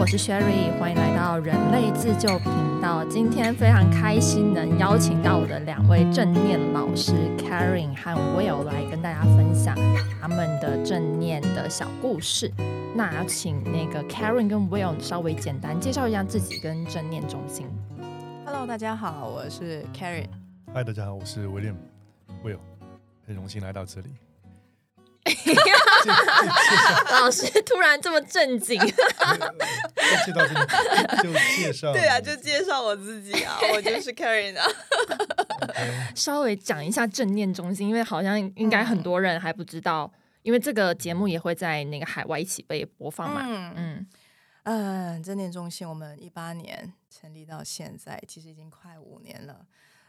[0.00, 2.50] 我是 Sherry，欢迎来到人类自救频
[2.80, 3.04] 道。
[3.04, 9.76] 今天非常开心能邀请到我的两位正念老师 Karen 和 Will 来跟大家分享
[10.18, 12.50] 他们的正念的小故事。
[12.94, 17.66] 那请那个 Karen 跟 Will 稍微简单介绍一下自己跟正念中心。
[18.46, 20.28] Hello，大家好，我是 Karen。
[20.72, 21.74] 嗨，大家好，我是 William
[22.42, 22.56] Will，
[23.26, 24.08] 很荣幸来到这里。
[27.12, 28.94] 老师突然这么正经，介
[31.22, 34.66] 就介绍，对啊，就介绍我自己啊， 我就是 Karen 啊。
[36.14, 43.42] 稍微讲一下正念中心，因为好像应该很多人还不知道，因为这个节目也会在那个海外一起被播放嘛。
[43.44, 44.06] 嗯嗯，
[44.64, 49.66] 嗯，正念中心我们一八年成立到现在，其实已经快五年了。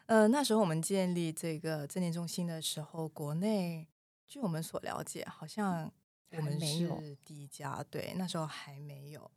[0.08, 3.88] 呃，那时候我们建立这个正念中心的时候，国内
[4.31, 5.91] 据我们所了解，好像
[6.31, 9.30] 我们是第一家，对，那时候还没有，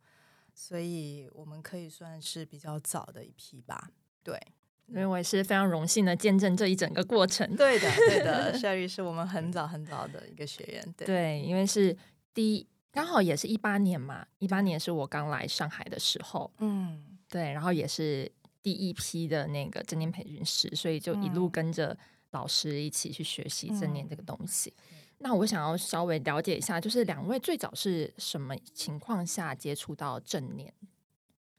[0.53, 3.91] 所以我们可以算是比较早的一批吧。
[4.23, 4.39] 对，
[4.87, 7.53] 因为我也是非常荣幸的见证这一整个过程。
[7.57, 11.97] 对的，对的， Sherry 是我们很早很早的一个学员，对，对，因为是
[12.33, 17.17] 第一，刚好也是一八年嘛，一八年是我刚来上海的时候，嗯。
[17.27, 21.97] 对，然后也是第一批的那个正念培训师，所以就一路嗯跟着
[22.35, 24.73] 老师一起去学习正念这个嗯东西。
[25.19, 30.73] 那我想要稍微了解一下，就是两位最早是什么情况下接触到正念？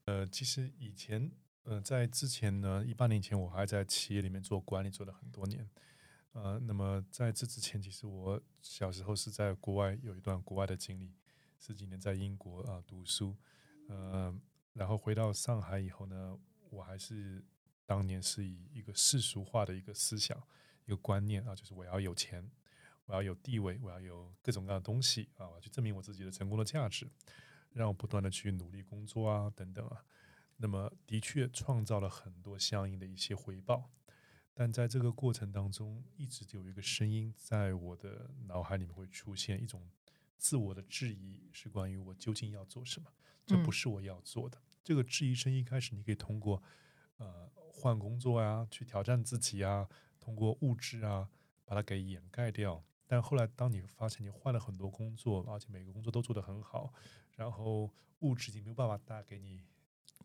[0.05, 1.33] 呃，其实以前
[1.65, 5.69] 呃，在之前呢，一八年前我还在企业里面做管理，做了很多年。
[6.33, 11.15] 呃，那么在这之前，其实我小时候是在国外有一段国外的经历，
[11.59, 13.35] 十几年在英国啊、读书，
[13.89, 14.33] 呃，
[14.75, 17.43] 然后回到上海以后呢，我还是
[17.87, 20.37] 当年是以一个世俗化的一个思想、
[20.87, 22.49] 一个观念啊，就是我要有钱，
[23.05, 27.07] 我要有地位，我要有各种各样的东西啊，我要去证明我自己的成功的价值，
[27.73, 30.05] 让我不断的去努力工作啊，等等啊。
[30.57, 33.91] 那么的确创造了很多相应的一些回报，
[34.55, 39.87] 但在这个过程当中，一直就有一个声音在我的脑海里面会出现一种
[40.39, 43.11] 自我的质疑，是关于我究竟要做什么，
[43.45, 44.63] 这不嗯是我要做的。
[44.83, 46.63] 这个质疑声一开始你可以通过
[47.19, 49.87] 呃换工作啊，去挑战自己啊，
[50.27, 51.29] 通过物质啊
[51.65, 52.85] 把它给掩盖掉。
[53.07, 56.93] 但后来，当你发现你换了很多工作，而且每个工作都做得很好，
[57.37, 57.89] 然后
[58.19, 59.63] 物质已经没有办法带给你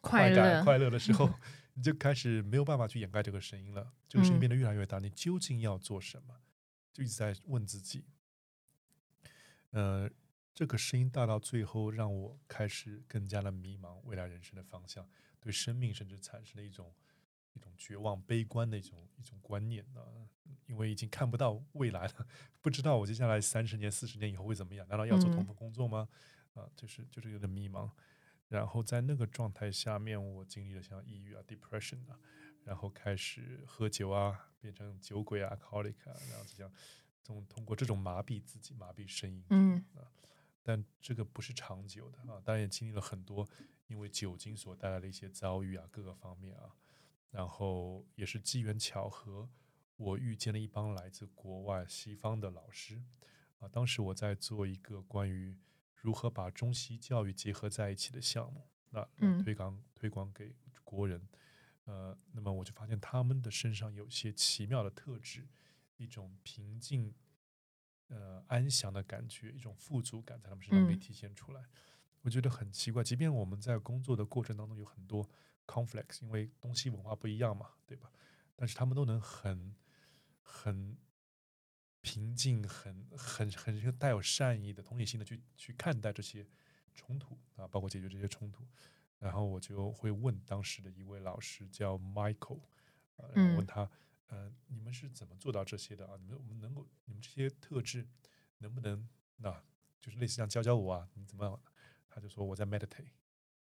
[0.01, 1.29] 快乐感快乐的时候，
[1.75, 3.94] 你就开始没有办法去掩盖这个声音了。
[4.09, 6.41] 这个声音嗯变得越来越大，你究竟要做什么？
[6.91, 8.03] 就一直在问自己。
[9.69, 10.09] 呃，
[10.51, 15.07] 这个声音大到最后，让我开始更加的迷茫未来人生的方向，
[15.39, 16.91] 对生命甚至产生了一种
[17.53, 20.01] 一种绝望、悲观的一种一种观念啊、
[20.67, 22.28] 因为已经看不到未来了，
[22.62, 24.88] 不知道我接下来三十年、四十年以后会怎么样？
[24.88, 26.07] 难道要做同嗯份工作吗？
[26.53, 27.89] 啊，就是就是有点迷茫。
[28.47, 32.19] 然后在那个状态下面，我经历了像抑郁啊、depression 啊，
[32.66, 36.69] 然后开始喝酒啊，变成酒鬼啊、alcoholic 啊，然后这样，
[37.23, 40.03] 通通过这种麻痹自己、麻痹声音，嗯啊，
[40.62, 43.47] 但这个不是长久的啊，当然也经历了很多
[43.88, 46.75] 因为酒精所带来的一些遭遇啊，各个方面啊，
[47.31, 49.50] 然后也是机缘巧合，
[49.96, 53.02] 我遇见了一帮来自国外西方的老师。
[53.59, 55.58] 啊，当时我在做一个关于
[55.96, 59.08] 如何把中西教育结合在一起的项目，那
[59.44, 61.28] 推广推广给国人，
[61.86, 65.48] 呃，那么我就发现他们的身上有一些奇妙的特质，
[65.98, 67.13] 一种平静、
[68.08, 71.00] 呃安详的感觉，一种富足感在他们身上可以嗯。
[71.00, 71.63] 体现出来。
[72.24, 75.30] 我觉得很奇怪，即便我们在工作的过程当中有很多
[75.66, 78.12] conflicts，因为东西文化不一样嘛，对吧？
[78.56, 79.76] 但是他们都能很
[80.42, 80.98] 很
[82.02, 86.46] 平静、很很很带有善意的同理心的去去看待这些
[86.94, 88.68] 冲突啊，包括解决这些冲突。
[89.20, 92.62] 然后我就会问当时的一位老师叫 Michael，
[93.18, 93.92] 啊，然后问嗯他，
[94.28, 96.18] 呃，你们是怎么做到这些的啊？
[96.18, 98.08] 你们我们能够，你们这些特质
[98.58, 99.08] 能不能，
[99.38, 99.64] 那、
[100.00, 101.08] 就是类似像教教我啊？
[101.14, 101.62] 你怎么样？
[102.10, 103.12] 他就说我在 meditate，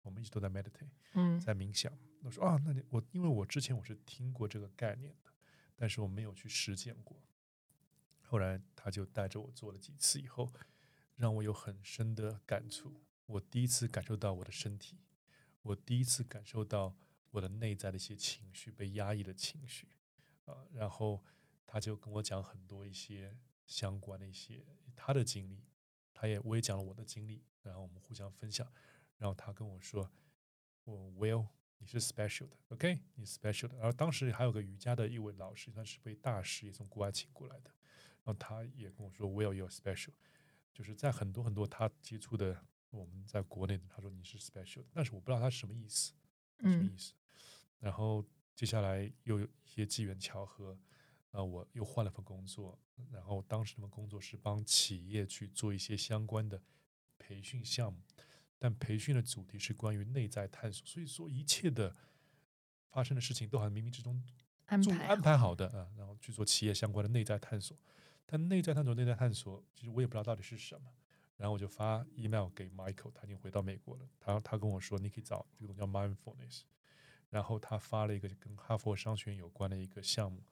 [0.01, 1.91] 我们一直都在 meditate，嗯在冥想。
[2.23, 5.31] 我说啊，那你我因为我之前我是听过这个概念的，
[5.75, 7.17] 但是我没有去实践过。
[8.21, 10.51] 后来他就带着我做了几次以后，
[11.15, 12.93] 让我有很深的感触。
[13.25, 14.97] 我第一次感受到我的身体，
[15.61, 16.95] 我第一次感受到
[17.31, 19.87] 我的内在的一些情绪被压抑的情绪
[20.45, 20.65] 啊。
[20.73, 21.23] 然后
[21.65, 23.35] 他就跟我讲很多一些
[23.65, 24.65] 相关的一些
[24.95, 25.63] 他的经历，
[26.13, 28.71] 他也我也讲了我的经历，然后我们互相分享。
[29.21, 30.09] 然后他跟我说
[30.83, 31.47] ：“我 Will，
[31.77, 37.69] 你是 special 的，OK，你 special 的。”然后当时还有个瑜伽的一位老师，他是位大师，也从国外请过来的。
[38.23, 40.13] 然后他也跟我说：“Will，you're special。”
[40.73, 46.13] 就是在很多很多他接触的我们在国内，他说你是 special，但是我不知道他什么意思，
[46.59, 47.13] 什么意思。
[47.77, 48.25] 然后
[48.55, 50.75] 接下来又有一些机缘巧合，
[51.29, 52.79] 啊，我又换了份工作，
[53.11, 56.59] 然后当时那份工作是帮企业去做一些相关的
[57.19, 57.99] 培训项目，
[58.63, 61.95] 但培训的主题是关于内在探索，所以说一切的
[62.91, 64.23] 发生的事情都好像冥冥之中
[64.67, 67.75] 安排安排好的啊，然后去做企业相关的内在探索。
[68.27, 70.93] 但内在探索，内在探索，其实我也不知道到底是什么。
[71.37, 74.07] 然后我就发 email 给 Michael，他已经回到美国了。
[74.19, 76.61] 他他跟我说，你可以找这个叫 mindfulness。
[77.31, 80.43] 然后他发了一个跟哈佛商学院有关的一个项目，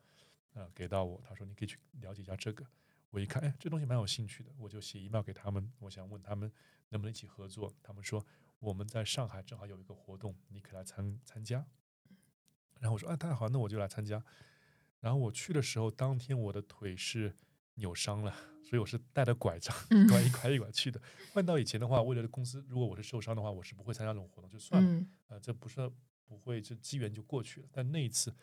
[0.54, 1.22] 呃，给到我。
[1.28, 2.66] 他说你可以去了解一下这个。
[3.12, 6.52] 我一看，哎，这东西蛮有兴趣的，我就写 email 给他们，我想问他们
[6.90, 7.74] 能不能一起合作。
[7.82, 8.26] 他们说
[8.60, 11.66] 我们在上海正好有一个活动，你可以来参参加。
[12.80, 14.24] 然后我说，啊，太好，那我就来参加。
[15.00, 17.36] 然后我去的时候，当天我的腿是。
[17.76, 19.74] 扭伤了，所以我是带着拐杖，
[20.10, 21.02] 拐一拐一拐去的。
[21.34, 25.06] 换到以前的话，为了公司，如果我是受伤的话，我是不会参加这种活动，就算了。
[25.30, 25.90] 呃，这不是
[26.26, 27.68] 不会，这机缘就过去了。
[27.72, 28.36] 但那一次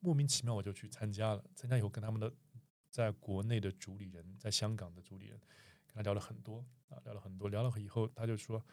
[0.00, 2.34] 莫名其妙我就去参加了，参加以后跟他们的
[2.90, 5.40] 在国内的主理人，在香港的主理人
[5.92, 8.64] 跟他聊了很多啊，聊了很多，聊了以后他就说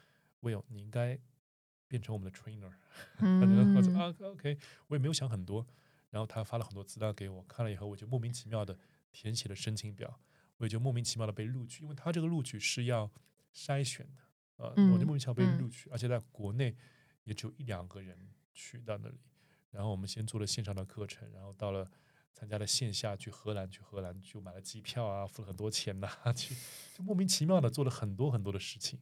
[0.41, 1.19] ：“Will，你应该
[1.87, 2.71] 变成我们的 trainer。
[3.75, 5.65] ”我说：“啊，OK。”我也没有想很多，
[6.09, 8.77] 然后他发了很多资料给我，看了以后我就莫名其妙的。
[9.09, 10.19] 填写了申请表，
[10.57, 13.09] 我也就莫名其妙的被录取，因为他这个录取是要
[13.51, 14.21] 筛选的，
[14.57, 16.75] 呃，我就莫名其妙被录取，而且在国内
[17.23, 19.17] 也只有一两个人去到那里，
[19.71, 21.89] 然后我们先做了线上的课程，然后到了
[22.37, 26.07] 参加了线下去荷兰，去荷兰就买了机票啊，付了很多钱呐，
[26.37, 26.55] 去
[26.95, 28.99] 就莫名其妙的做了很多很多的事情，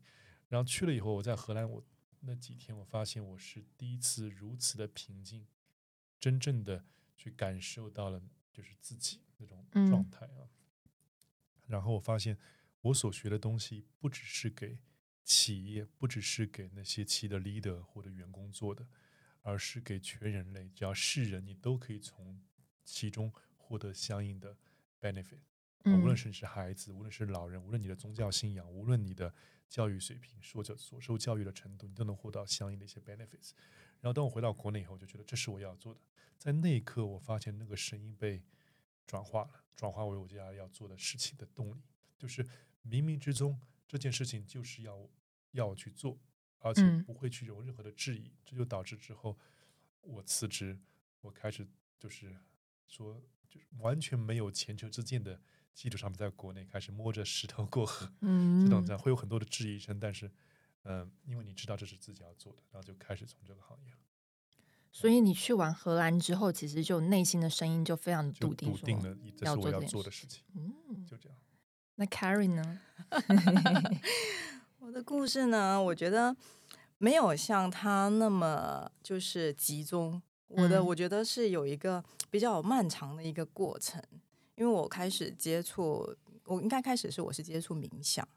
[0.47, 1.83] 然后去了以后，我在荷兰我
[2.21, 5.45] 那几天我发现我是第一次如此的平静，
[6.17, 6.85] 真正的
[7.17, 8.21] 去感受到了
[8.53, 9.19] 就是自己。
[9.37, 10.47] 那种状态啊，
[11.67, 12.37] 然后我发现
[12.79, 14.79] 我所学的东西不只是给
[15.25, 18.87] 企业，不只是给那些企业的 leader 或者员工做的，
[19.41, 22.41] 而是给全人类，只要是人，你都可以从
[22.85, 24.55] 其中获得相应的
[25.01, 25.39] benefit。
[25.83, 29.33] 无论是你是孩子，无论是老人，无论你的宗教信仰，无论你的
[29.67, 33.51] 教育水平，说着所受教育的程度，你都能获到相应的一些 benefits。
[33.99, 35.99] 然后当我回到国内以后，我就觉得这是我要做的。
[36.37, 38.41] 在那一刻，我发现那个声音被。
[39.07, 41.83] 转化了，转化为我接下来要做的事情的动力，
[42.17, 42.43] 就是
[42.83, 45.07] 冥冥之中这件事情就是要
[45.51, 46.17] 要去做，
[46.57, 49.37] 而且不会去有任何的质疑，这就导致之后
[50.01, 50.79] 我辞职，
[51.21, 51.67] 我开始
[51.99, 52.35] 就是
[52.87, 55.39] 说，就是完全没有前车之鉴的
[55.73, 60.31] 基础上面，在国内开始摸着石头过河， 嗯，这种这样会有很多的质疑声，但是
[60.83, 63.97] 嗯，因为你知道这是自己要做的，然后就开始从这个行业了。
[64.91, 70.43] 所以你去完荷兰之后，其实就内心的声音就非常笃定，笃定了要做要做的事情。
[70.53, 71.37] 嗯，就这样。
[71.95, 72.79] 那 Carrie 呢？
[74.79, 75.81] 我的故事呢？
[75.81, 76.35] 我觉得
[76.97, 80.21] 没有像他那么就是集中。
[80.55, 84.01] 我的我觉得是有一个比较漫长的一个过程，
[84.55, 86.15] 因为我开始接触，
[86.45, 88.27] 我应该开始是我是接触冥想，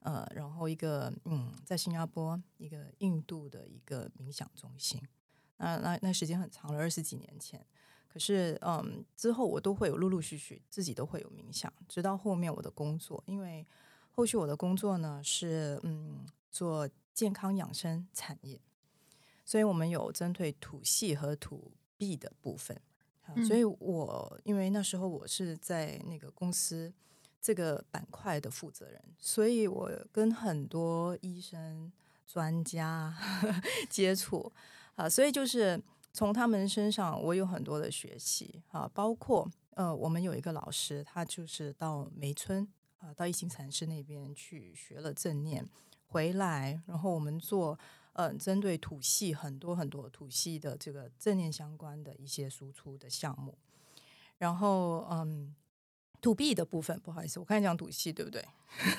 [0.00, 5.00] 呃，然后一个嗯，在新加坡一个印度的一个冥想中心。
[5.56, 7.64] 那那那时间很长了，二十几年前。
[8.08, 13.66] 可是，嗯，之后我都会有陆陆续续自己都会有冥想，直到后面我的工作，因为
[14.12, 18.60] 后续我的工作呢是嗯做健康养生产业，
[19.44, 22.80] 所以我们有针对土系和土壁的部分。
[23.46, 26.92] 所以我因为那时候我是在那个公司
[27.40, 31.90] 这个板块的负责人，所以我跟很多医生
[32.26, 33.16] 专家
[33.88, 34.52] 接触。
[34.96, 42.68] 啊，所以就是从他们身上，我有很多的学习啊，包括呃，我们有一个老师，他就是到梅村
[42.98, 45.68] 啊，到一行禅师那边去学了正念，
[46.06, 47.76] 回来，然后我们做
[48.14, 53.56] 嗯，针对土系很多很多土系的这个正念相关的一些输出的项目，
[54.38, 55.54] 然后嗯。
[56.20, 58.42] 土币的部分，不好意思，我看讲土系对不对？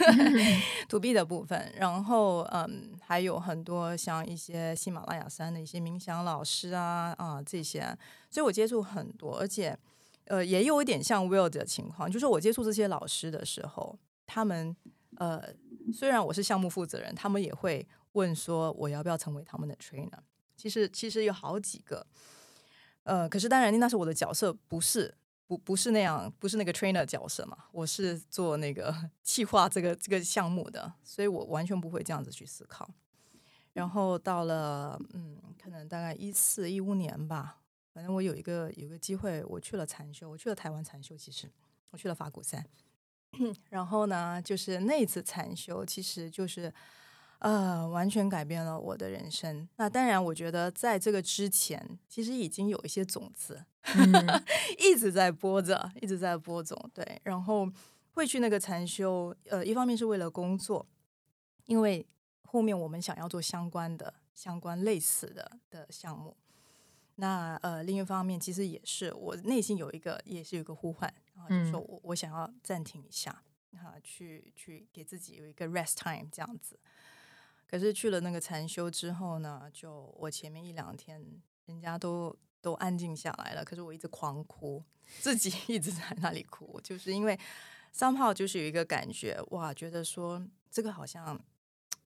[0.88, 7.81] 土币的部分，然后嗯，还有很多像一些喜马拉雅山的一些冥想老师啊啊这些，
[8.29, 9.75] 所以我接触很多，而且
[10.25, 14.75] 呃也有一点像 Will 的情况，就是我接触这些老师的时候，他们
[15.17, 15.41] 呃
[15.91, 20.19] 虽然我是项目负责人，他们也会问说我要不要成为他们的 trainer。
[20.57, 22.05] 其实其实有好几个，
[23.03, 25.15] 呃，可是当然那是我的角色，不是。
[25.48, 27.55] 不不是那样，不是那个 trainer 角色嘛？
[27.72, 28.91] 我是做那个
[29.22, 32.89] 企划这个这个项目的，所以我完全不会这样子去思考。
[33.72, 37.62] 然后到了嗯，可能大概一四一五年吧，
[37.93, 41.48] 反正我有一个有个机会，我去了禅修，我去了台湾禅修，其实
[41.91, 42.65] 我去了法鼓山。
[43.69, 46.74] 然后呢，就是那次禅修，其实就是
[47.39, 49.68] 呃，完全改变了我的人生。
[49.75, 53.63] 那当然，我觉得在这个之前，其实已经有一些种子，
[54.80, 56.89] 一直在播着，一直在播种。
[56.94, 57.70] 对，然后
[58.12, 60.86] 会去那个禅修，呃，一方面是为了工作，
[61.65, 62.06] 因为
[62.44, 66.36] 后面我们想要做相关的、相关类似的的项目。
[67.18, 76.80] 那呃，另一方面，其实也是我内心有一个，也是有一个呼唤，然后就说我我想要暂停一下，哈，去去给自己有一个 rest time 这样子。
[77.67, 81.22] 可是去了那个禅修之后呢，就我前面一两天，
[81.65, 84.84] 人家都都安静下来了，可是我一直狂哭，
[85.19, 87.39] 自己 一直在那里哭，就是因为
[87.91, 91.39] 三炮就是有一个感觉，哇，觉得说这个好像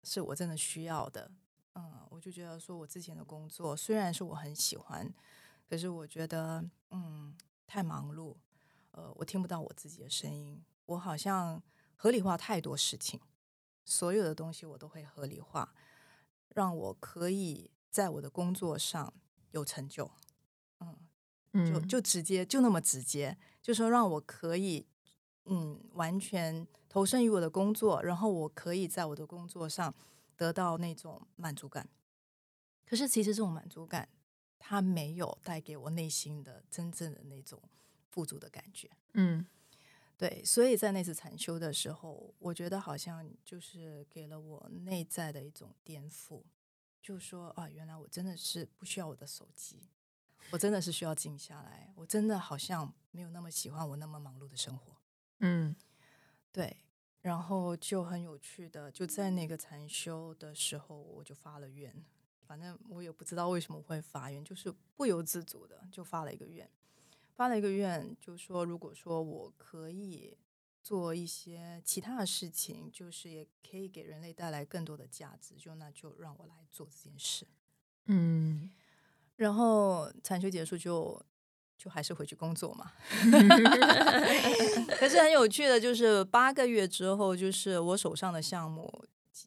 [0.03, 1.31] 是我真的需要的。
[1.75, 5.13] 嗯，我就觉得说，我之前的工作虽然是我很喜欢，
[5.69, 7.35] 可是我觉得，嗯，
[7.67, 8.35] 太忙碌，
[8.91, 11.61] 呃，我听不到我自己的声音，我好像
[11.95, 13.19] 合理化太多事情，
[13.89, 15.73] 所有的东西我都会合理化，
[16.49, 19.13] 让我可以在我的工作上
[19.51, 20.09] 有成就，
[21.53, 24.85] 嗯，就就直接就那么直接，就说让我可以，
[25.45, 29.93] 嗯，完全投身于我的工作，然后我可以在我的工作上。
[30.39, 31.89] 得到那种满足感，
[32.85, 34.07] 可是其实这种满足感，
[34.57, 37.61] 它没有带给我内心的真正的那种
[38.07, 38.89] 富足的感觉。
[39.15, 39.45] 嗯，
[40.19, 46.43] 对，所以在那次禅修的时候，我觉得好像就是给了我内在的一种颠覆，
[47.01, 49.87] 就说啊，原来我真的是不需要我的手机，
[50.51, 54.97] 我真的是需要静下来，我真的好像没有那么喜欢我那么忙碌的生活。
[55.39, 55.73] 嗯，
[56.51, 56.75] 对。
[57.21, 61.93] 然后就很有趣的，就在那个禅修的时候，我就发了愿。
[62.45, 66.69] 反正我也不知道为什么会发愿，就是不由自主的就发了一个愿，
[67.39, 70.37] 发了一个愿，就说如果说我可以
[70.83, 77.47] 做一些其他的事情，就是也可以给人类带来更多的价值，就那就让我来做这件事。
[78.07, 78.69] 嗯，
[79.37, 81.25] 然后禅修结束就。
[81.77, 82.91] 就还是回去工作嘛，
[84.99, 89.05] 可是很有趣的，就是八个月之后，就是我手上的项目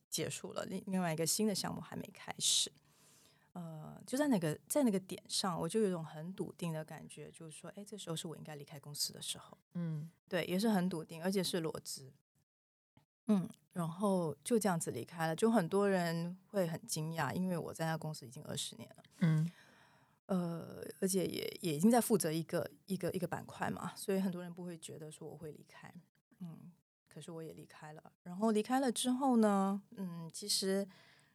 [0.09, 2.73] 结束了，另另外一个新的项目还没开始。
[3.53, 9.57] 呃，就在那个在那个点上，我就有一种很笃定的感觉，就是说，哎，这时候是我应该离开公司的时候。
[9.75, 12.13] 嗯，对，也是很笃定，而且是裸辞。
[13.27, 19.05] 嗯，然后就这样子离开了，就很多人会很惊讶，因为我在那公司已经二十年了。
[19.19, 19.51] 嗯。
[20.27, 25.93] 呃，而且也也已经在负责一个一个一个板块嘛，所以很多人不会觉得说我会离开，
[26.39, 26.73] 嗯，
[27.07, 28.13] 可是我也离开了。
[28.23, 30.89] 然后离开了之后呢，嗯，其实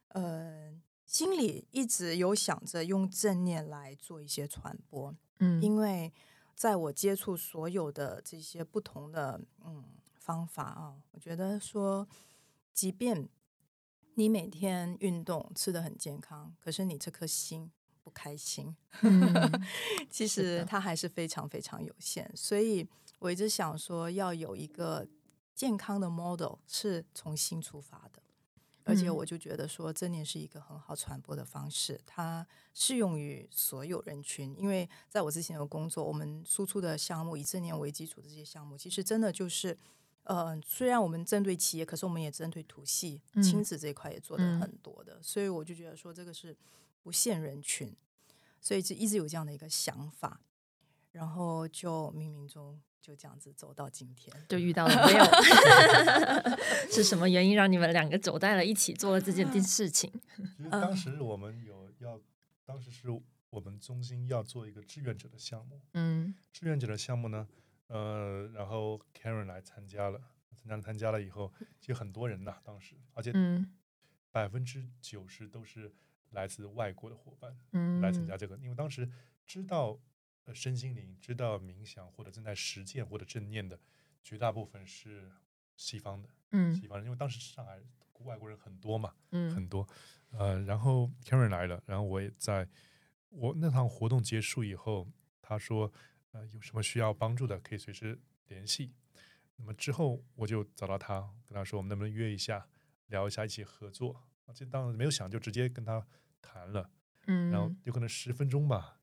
[0.08, 0.72] 呃
[1.08, 6.12] 心里一直有想着用正念来做一些传播，嗯，因为
[6.54, 9.82] 在我接触所有的这些不同的嗯
[10.20, 12.06] 方法啊，我觉得说，
[12.72, 13.28] 即便
[14.14, 17.72] 你每天运动吃的很健康，可是你这颗心。
[18.04, 18.74] 不开心，
[20.08, 22.88] 其实它还是非常非常有限，所以
[23.18, 25.06] 我一直想说，要有一个
[25.54, 28.22] 健康的 model 是从心出发的，
[28.88, 34.54] 而且我就觉得说，正念是一个很好传播的方式，它适用于所有人群。
[34.58, 39.76] 因为在我之前的工作，我们输出的项目以正念为基础的这些项目，其实真的就是，
[40.24, 46.56] 呃，虽然我们针对企业，可是我们也针对土系亲子这一块也做的很多的，所以我就觉得说，这个是。
[47.00, 47.96] 不限人群，
[48.60, 50.42] 所以就一直有这样的一个想法，
[51.12, 55.24] 然后就冥冥中就这样子走到今天，就遇到了 没有？
[56.90, 60.10] 是什么原因让你们两个走在了一起，做了这件事情？
[60.56, 62.20] 其实当时我们有要，
[62.64, 63.08] 当时是
[63.50, 67.48] 我们中心要做一个志愿者的项目，嗯，志愿者的项目呢，
[67.86, 70.20] 呃，然后 Karen 来参加了，
[70.56, 73.32] 参加参加了以后，其实很多人呐，当时，而且
[74.30, 75.92] 百分之九十都是。
[76.32, 79.08] 来自外国的伙伴嗯来参加这个，因为当时
[79.46, 79.98] 知道
[80.48, 83.78] 呃身心灵、知道冥想或者正在实践或者正念的
[84.22, 85.30] 绝大部分是
[85.76, 87.78] 西方的，嗯，西方人，因为当时上海
[88.20, 89.86] 外国人很多嘛，嗯，很多，
[90.30, 92.66] 呃，然后 Karen 来了，然后我也在
[93.28, 95.06] 我那场活动结束以后，
[95.42, 95.92] 他说
[96.32, 98.94] 呃有什么需要帮助的可以随时联系，
[99.56, 102.66] 那么之后我就找到他，跟他说我们能不能约一下
[103.08, 104.24] 聊一下一起合作。
[104.54, 106.06] 这当然没有想，就直接跟他
[106.40, 106.90] 谈了，
[107.26, 108.97] 嗯，然后有可能十分钟吧，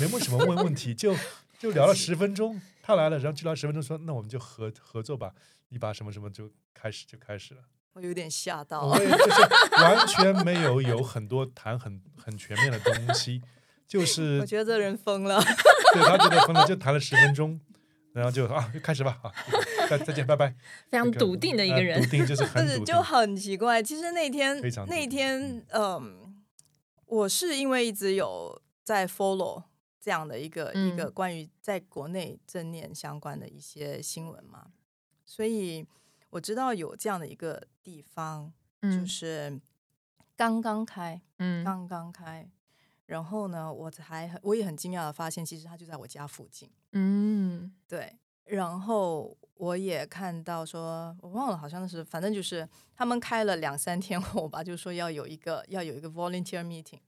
[0.00, 1.14] 没问什么问问题，就
[1.58, 2.60] 就聊了十分钟。
[2.82, 5.32] 他来了，然后就聊十分钟，说那我们就合合作吧，
[5.68, 7.60] 你把什么什么就开始就开始了。
[7.92, 13.42] 我有点吓到，我也就是完全没有有很多谈很很全面的东西，
[13.86, 15.40] 就是我觉得这人疯了，
[15.92, 17.60] 对他觉得疯了，就谈了十分钟，
[18.12, 19.30] 然后就啊，就开始吧，啊，
[19.88, 20.54] 再再见，拜拜。
[20.88, 22.08] 非常笃定的一个呃人笃。
[22.10, 23.82] 定就是但是很笃定 就很奇怪。
[23.82, 26.42] 其实那天那天，嗯，
[27.06, 29.64] 我是因为一直有在 follow
[30.00, 31.12] 这样的一个、一个嗯。
[31.12, 34.72] 关于在国内正念相关的一些新闻嘛，
[35.24, 35.86] 所以
[36.30, 39.06] 我知道有这样的一个地方，就嗯。
[39.06, 39.60] 是
[40.36, 41.62] 刚刚开，嗯。
[41.62, 42.50] 刚刚开。
[43.06, 46.70] 然后呢，我才很我也很惊讶的发现，其实它就在我家附近。
[46.92, 47.74] 嗯。
[47.88, 57.00] 对，然后我也看到说，我忘了，好像是，反正就是他们开了两三天后吧，就说要有一个要有一个 volunteer meeting，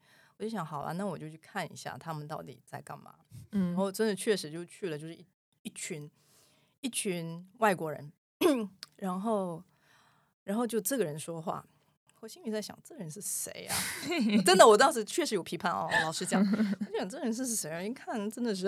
[0.42, 3.14] 我就想，好啊，那我就去看一下他们到底在干嘛。
[3.52, 5.25] 嗯然后真的确实就去了，就是一
[5.62, 6.11] 一群
[6.80, 8.12] 一群外国人，
[8.96, 9.62] 然后
[10.42, 11.64] 然后就这个人说话。
[12.18, 13.75] 我心里在想，这人是谁啊？
[14.44, 15.88] 真的，我当时确实有批判哦。
[16.02, 16.40] 老实讲，
[16.92, 17.82] 我想这人是谁啊？
[17.82, 18.66] 一看真的是，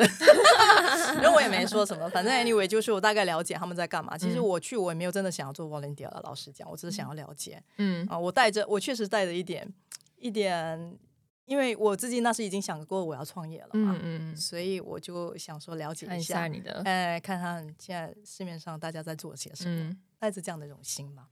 [1.20, 2.08] 然后我也没说什么。
[2.10, 4.18] 反正 anyway，就是我大概了解他们在干嘛。
[4.18, 6.20] 其实嗯我去，我也没有真的想要做 volunteer 了。
[6.24, 8.18] 老实讲，我只是想要了解嗯啊。
[8.18, 9.72] 我带着，我确实带着一点
[10.16, 10.98] 一点，
[11.46, 21.28] 因为我自己那时已经想过我要创业了嘛嗯，嗯，所以我就想说了解看一一下，你的，哎，看看现在市面上大家在做些什么，嗯带着这样的一种心嘛。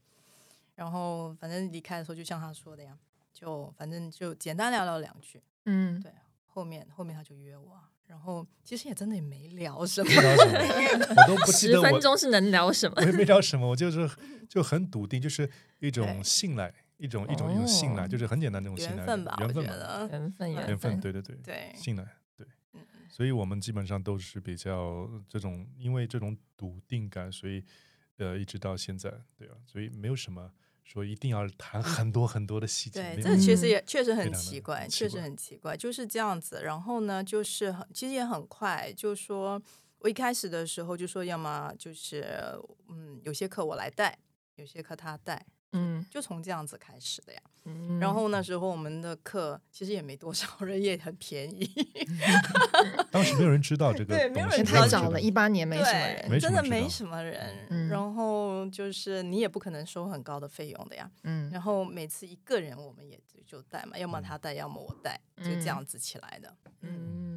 [0.75, 2.97] 然后反正离开的时候，就像他说的呀，
[3.33, 5.41] 就反正就简单聊聊两句。
[5.65, 6.11] 嗯对
[6.45, 10.19] 后面后面他就约我啊，然后其实也真的也没聊什么不。
[10.21, 10.45] 知道什
[11.07, 13.01] 么，我都不记十得十分钟是能聊什么我？
[13.03, 14.07] 也没聊什么，我 就是
[14.47, 16.71] 就很笃定，就是一种信赖，
[17.03, 20.07] 一种一种一种信赖，哦就是很简单的那种信赖，缘分吧，我缘分嘛，觉得。
[20.09, 22.03] 缘分，缘缘分，对对对，对信赖，
[22.37, 22.79] 对嗯，
[23.09, 27.61] 所以我们基本上都是比较这种，因为这种笃定感，所以
[28.17, 30.49] 呃，一直到现在，对啊，所以没有什么
[30.85, 36.61] 说一定要谈很多很多的细节，对，这其实嗯也确实很奇怪，确实很奇怪，就是这样子。
[36.63, 39.61] 然后呢，就是很其实也很快，就说
[39.99, 42.25] 我一开始的时候就说，要么就是
[42.87, 44.17] 嗯，有些课我来带，
[44.55, 47.39] 有些课他带，嗯就从这样子开始的呀。
[47.65, 51.65] 嗯，然后那时候我们的课其实也没多少 人，也很便宜
[53.09, 57.65] 当时没有人知道这个对没有，人知道太早了，一八年没什么，人，真的没什么人。
[57.69, 61.09] 嗯然后就是你也不可能收很高的费用的呀。
[61.23, 66.53] 嗯然后每次一个人我们也就就带嘛，要么他带，要么我带，就这样子起来的。
[66.81, 67.32] 嗯，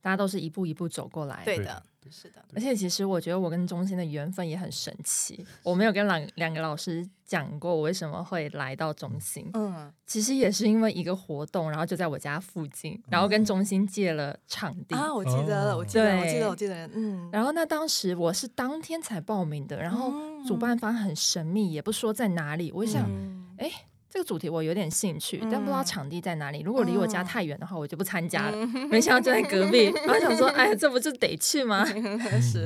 [0.00, 2.44] 大家都是一步一步走过来，对对的的，是的。
[2.54, 5.44] 而且其实我觉得我跟中心的缘分也很神奇。
[5.62, 14.94] 我没有跟两两个老师讲过我为什么会来到中心，嗯，其实也是因为一个活动，然后就在我家附近，然后跟中心借了场地。
[14.94, 20.12] 啊，我记得了，我哦记得，我记得，我记得，嗯，然后那当时我是当天才报名的，然后
[20.46, 22.72] 主办方很神秘，也不说在哪里。
[22.72, 23.70] 我就想，嗯哎、
[24.10, 26.60] 这个主题我有点兴趣，但不知道嗯场地在哪里。
[26.60, 28.66] 如果离我家嗯太远的话，我就不参加了。
[28.90, 31.84] 没想到就在隔壁，然后想说， 哎，这不就得去吗？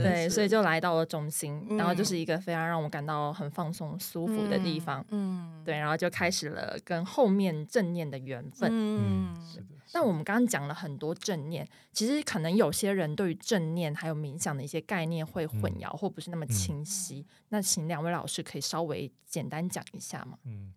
[0.03, 5.05] 对，所以就来到了中心，然后就嗯是一个非常让我感到很放松、舒服的地方。
[5.11, 8.71] 嗯，对，然后就开始了跟后面正念的缘分。
[8.73, 17.27] 嗯，是的，那我们刚刚讲了很多正念，其实可能有些人对于正念还有冥想的一些概念会混嗯淆，或不是那么清晰。
[17.49, 20.39] 那请两位老师可以稍微简单讲一下吗？
[20.45, 20.73] 嗯，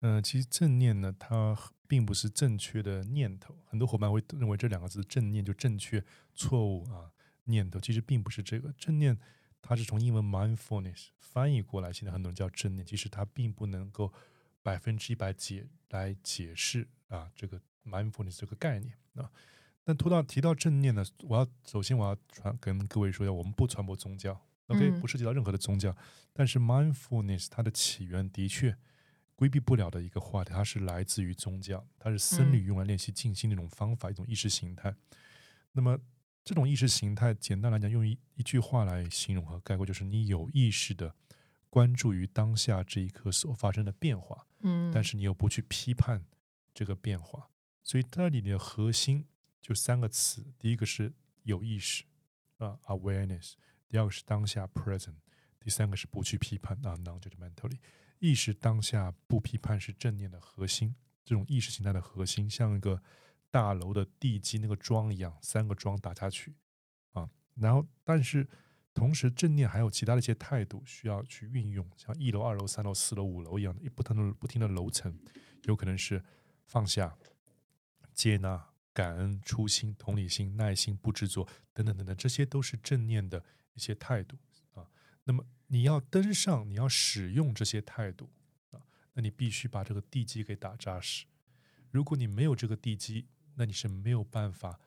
[0.00, 1.56] 呃，其实正念呢，它
[1.86, 3.56] 并不是正确的念头。
[3.66, 7.10] 很多伙伴会认为这两个字“正念”就正确，错误啊，
[7.44, 8.72] 念头其实并不是这个。
[8.74, 9.18] 正念
[9.60, 14.12] 它是从英文 mindfulness 翻译过来，现在很多人叫正念，其实它并不能够
[14.62, 19.30] 百分之一百解来解释啊这个 mindfulness 这个概念啊。
[19.82, 25.96] 但提到提到正念呢，我要首先我要传跟各位说一下，我们不传播宗教，OK，、嗯不涉及到任何的宗教，
[26.32, 28.76] 但是 mindfulness 它的起源的确
[29.38, 34.92] 规避不了的一个话题，它是来自于宗教，它是僧侣嗯用来练习静心的一种方法，一种意识形态。
[35.70, 35.96] 那么
[36.42, 41.14] 这种意识形态，简单来讲，用一一句话来形容和概括，就是你有意识的
[41.70, 46.24] 关注于当下这一刻所发生的变化，嗯，但是你又不去批判
[46.74, 47.48] 这个变化，
[47.84, 49.24] 所以它里的核心
[49.60, 51.12] 就三个词：第一个是
[51.44, 52.02] 有意识
[52.56, 53.52] 啊 （awareness），
[53.88, 55.14] 第二个是当下 （present），
[55.60, 57.78] 第三个是不去批判啊 （non-judgmentally）。
[58.18, 63.02] 意识当下不批判是正念的核心，这种意识形态的核心，像一个
[63.50, 66.54] 大楼的地基那个桩一样，三个桩打下去
[67.12, 68.48] 啊，然后但是。
[68.94, 75.16] 同时，正念还有其他的一些态度需要去运用，像一楼、二楼、三楼、四楼、五楼一样的不同的不停的楼层，
[75.66, 76.20] 有可能是
[76.66, 77.16] 放下、
[78.12, 84.36] 接纳、感恩、初心、同理心、耐心、不执着等等等等，这些都是正念的一些态度
[84.74, 84.90] 啊。
[85.22, 88.30] 那么你要登上，你要使用这些态度
[88.72, 88.82] 啊，
[89.14, 91.26] 那你必须把这个地基给打扎实。
[91.90, 94.78] 如果你没有这个地基，那你是没有办法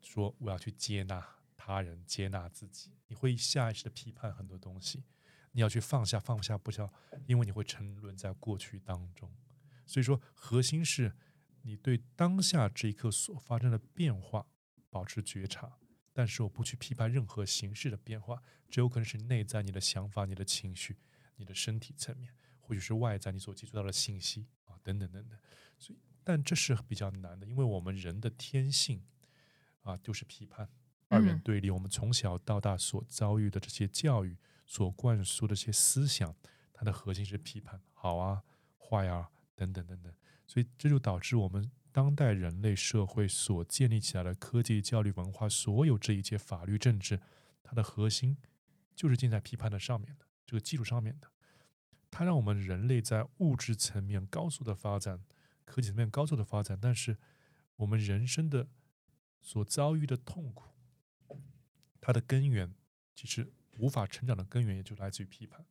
[0.00, 2.92] 说我要去接纳他人，接纳自己。
[3.08, 5.04] 你会下意识的批判很多东西，
[5.52, 6.90] 你要去放下，放下不下，
[7.26, 9.30] 因为你会沉沦在过去当中。
[9.84, 11.14] 所以说，核心是
[11.62, 14.46] 你对当下这一刻所发生的变化
[14.88, 15.78] 保持觉察，
[16.12, 20.96] 但是我不去批判任何形式的变化，只有可能是内在你的想法、你的情绪、
[21.36, 25.38] 你的身体层面，或许是外在你所接触到的信息啊，等等等等。
[25.78, 29.02] 所以，但这是比较难的，因为我们人的天性
[29.82, 30.68] 啊，就是批判、
[31.08, 31.70] 二元对立。
[31.70, 36.34] 我们从小到大所遭遇的这些教育、所灌输的这些思想，
[36.72, 38.42] 它的核心是批判，好啊，
[38.78, 40.14] 坏啊，等等等等。
[40.46, 47.20] 所以，这就导致我们当代人类社会所建立起来的科技、教育、文化，所有这一切法律、政治，
[47.62, 48.38] 它的核心
[48.96, 51.30] 就是建在批判的上面的这个基础上面的。
[52.10, 55.22] 它让我们人类在物质层面高速的发展。
[55.64, 57.16] 科技层面高速的发展，但是
[57.76, 58.68] 我们人生的
[59.40, 60.64] 所遭遇的痛苦，
[62.00, 62.74] 它的根源
[63.14, 65.64] 其实无法成长的根源，也就来自于批判。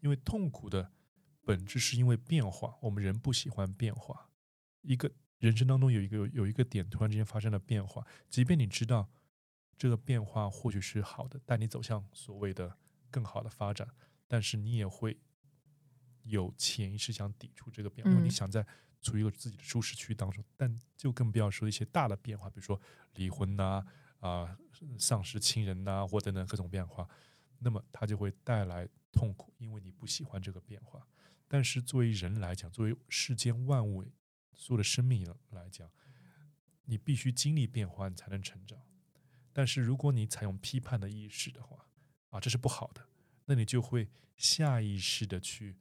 [0.00, 0.92] 因为痛苦的
[1.44, 4.30] 本质是因为变化，我们人不喜欢变化。
[4.82, 9.10] 一个人生当中有一个有一个点突然之间发生了变化，即便你知道
[9.76, 12.78] 这个变化或许是好的，带你走向所谓的
[13.10, 13.88] 更好的发展，
[14.28, 15.18] 但是你也会
[16.22, 18.64] 有潜意识想抵触这个变化，你想在。
[19.02, 22.78] 处于一个自己的舒适区当中，但就更不要说一些大的变化，比如说
[23.14, 23.82] 离婚呐、
[24.18, 24.54] 啊
[24.98, 27.08] 丧失亲人呐，或等等各种变化，
[27.60, 31.08] 那么它就会带来痛苦，因为你不喜欢这个变化。
[31.48, 34.04] 但是作为人来讲，作为世间万物
[34.54, 35.90] 所有的生命来讲，
[36.84, 38.78] 你必须经历变化，你才能成长。
[39.52, 41.86] 但是如果你采用批判的意识的话，
[42.30, 43.08] 啊，这是不好的，
[43.46, 45.76] 那你就会下意识的去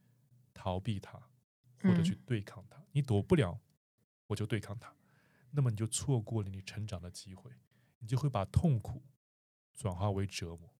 [0.54, 1.22] 逃避它。
[1.82, 3.58] 或者去对抗它，你躲不了，
[4.28, 4.94] 我就对抗它，
[5.52, 7.50] 那么你就错过了你成长的机会，
[8.00, 9.02] 你就会把痛苦
[9.74, 10.76] 转化为折磨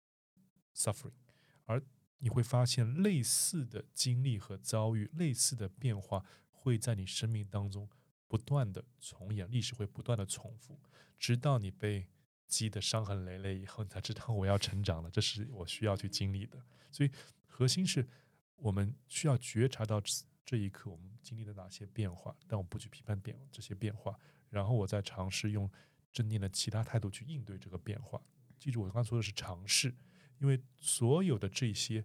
[0.74, 1.14] ，suffering，
[1.64, 1.82] 而
[2.18, 6.22] 你会发现类似的经历和遭遇，类似的变化
[6.62, 7.88] 会在你生命当中
[8.28, 10.78] 不断的重演，历史会不断的重复，
[11.18, 12.06] 直到你被
[12.46, 16.62] 击得伤痕累累以后，你才知道我要成长了，这是我需要去经历的。
[16.92, 17.10] 所以
[17.46, 18.06] 核心是
[18.56, 20.02] 我们需要觉察到。
[20.42, 22.34] 这一刻，我们经历了哪些变化？
[22.48, 24.18] 但我不去批判变这些变化，
[24.48, 25.70] 然后我再尝试用
[26.12, 28.20] 正念的其他态度去应对这个变化。
[28.58, 29.94] 记住，我刚刚说的是尝试，
[30.38, 32.04] 因为所有的这些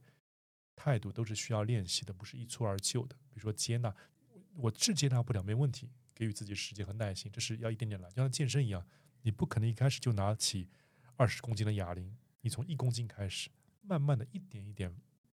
[0.75, 3.15] 态度都是需要练习的，不是一蹴而就的。
[3.31, 3.95] 比如说接纳，
[4.57, 8.85] 我是接纳不了，没问题，给予自己时间和耐心，这是要一点点来，就像健身一样，
[9.21, 10.69] 你不可能一开始就拿起
[11.15, 13.49] 二十公斤的哑铃，你从一公斤开始，
[13.81, 14.95] 慢慢的一点一点。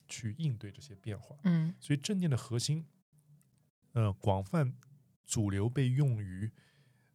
[0.08, 2.86] 去应对这些变化，嗯，所以正念的核心，
[3.90, 4.72] 呃，广泛
[5.24, 6.48] 主流被用于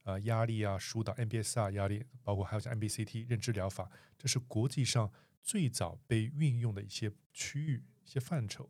[0.03, 5.09] 啊压力啊疏导 MBSR 压力，包括还有像 MBCT 认知疗法，这是国际上
[5.41, 8.69] 最早被运用的一些区域、一些范畴。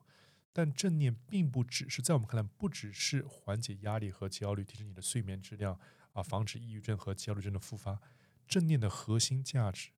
[0.53, 5.79] 但正念并不只是在我们看来，不只是缓解压力和焦虑，提升你的睡眠质量
[6.13, 8.01] 啊，防止抑郁症和焦虑症的复发。
[8.47, 9.91] 正念的核心价值。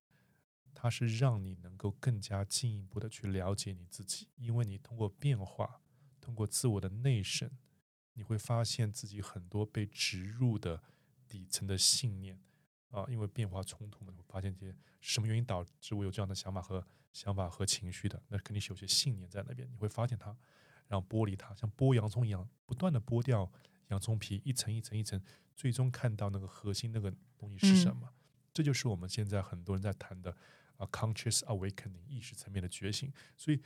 [0.76, 5.80] 它是让你能够更加进一步的去了解你自己，因为你通过变化，
[6.20, 7.56] 通过自我的内审，
[8.14, 10.82] 你会发现自己很多被植入的
[11.28, 12.38] 底层的信念
[12.90, 16.84] 啊，因为变化冲突嘛，你会发现这些什么原因导致我有这样的想法和
[17.14, 20.36] 想法和情绪的，那肯定是有些信念在那边，你会发现它，
[20.86, 23.50] 然后剥离它，像剥洋葱一样，不断的剥掉
[23.88, 25.18] 洋葱皮，一层一层一层，
[25.56, 28.12] 最终看到那个核心那个东西是什么，
[28.52, 30.36] 这就是我们现在很多人在谈的。
[30.76, 33.62] 啊，conscious awakening 意识层面的觉醒，所以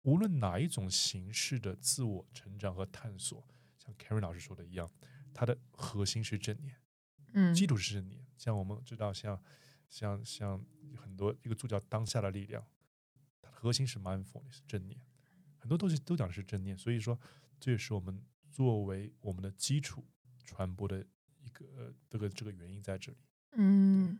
[0.00, 3.46] 无论哪一种形式的自我成长和探索，
[3.76, 4.90] 像 Karen 老师说的一样，
[5.34, 6.74] 它的核心是正念，
[7.34, 8.26] 嗯，基础是正念。
[8.38, 9.38] 像我们知道，像
[9.90, 10.64] 像像
[10.96, 12.66] 很多一个助教当下的力量，
[13.60, 15.00] 核心是 mindfulness 正念，
[15.58, 16.78] 很多东西都讲的是正念。
[16.78, 17.18] 所以说，
[17.58, 20.04] 这也是我们作为我们的基础
[20.44, 21.04] 传播的
[21.40, 23.18] 一个这个这个原因在这里，
[23.52, 24.18] 嗯。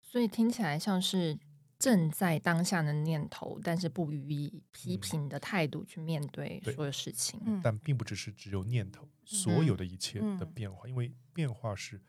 [0.00, 1.38] 所以听起来像是
[1.78, 7.60] 正在当下的念头，但是不予以批评的态度去面对所有事情。
[7.62, 12.00] 但并不只是只有念头，所有的一切的变化，因为变化是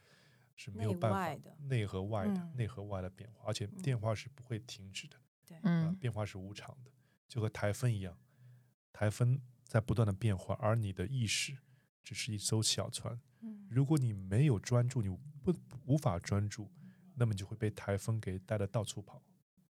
[0.55, 5.17] 是没有办法的，内和外的，内和外的变化，而且变化是不会停止的。
[5.49, 6.91] 对，嗯，变化是无常的，
[7.27, 8.17] 就和台风一样，
[8.93, 11.57] 台风在不断的变化，而你的意识
[12.01, 13.19] 只是一艘小船。
[13.69, 15.09] 如果你没有专注，你
[15.41, 15.53] 不
[15.85, 16.71] 无法专注。
[17.15, 19.21] 那么你就会被台风给带的到处跑，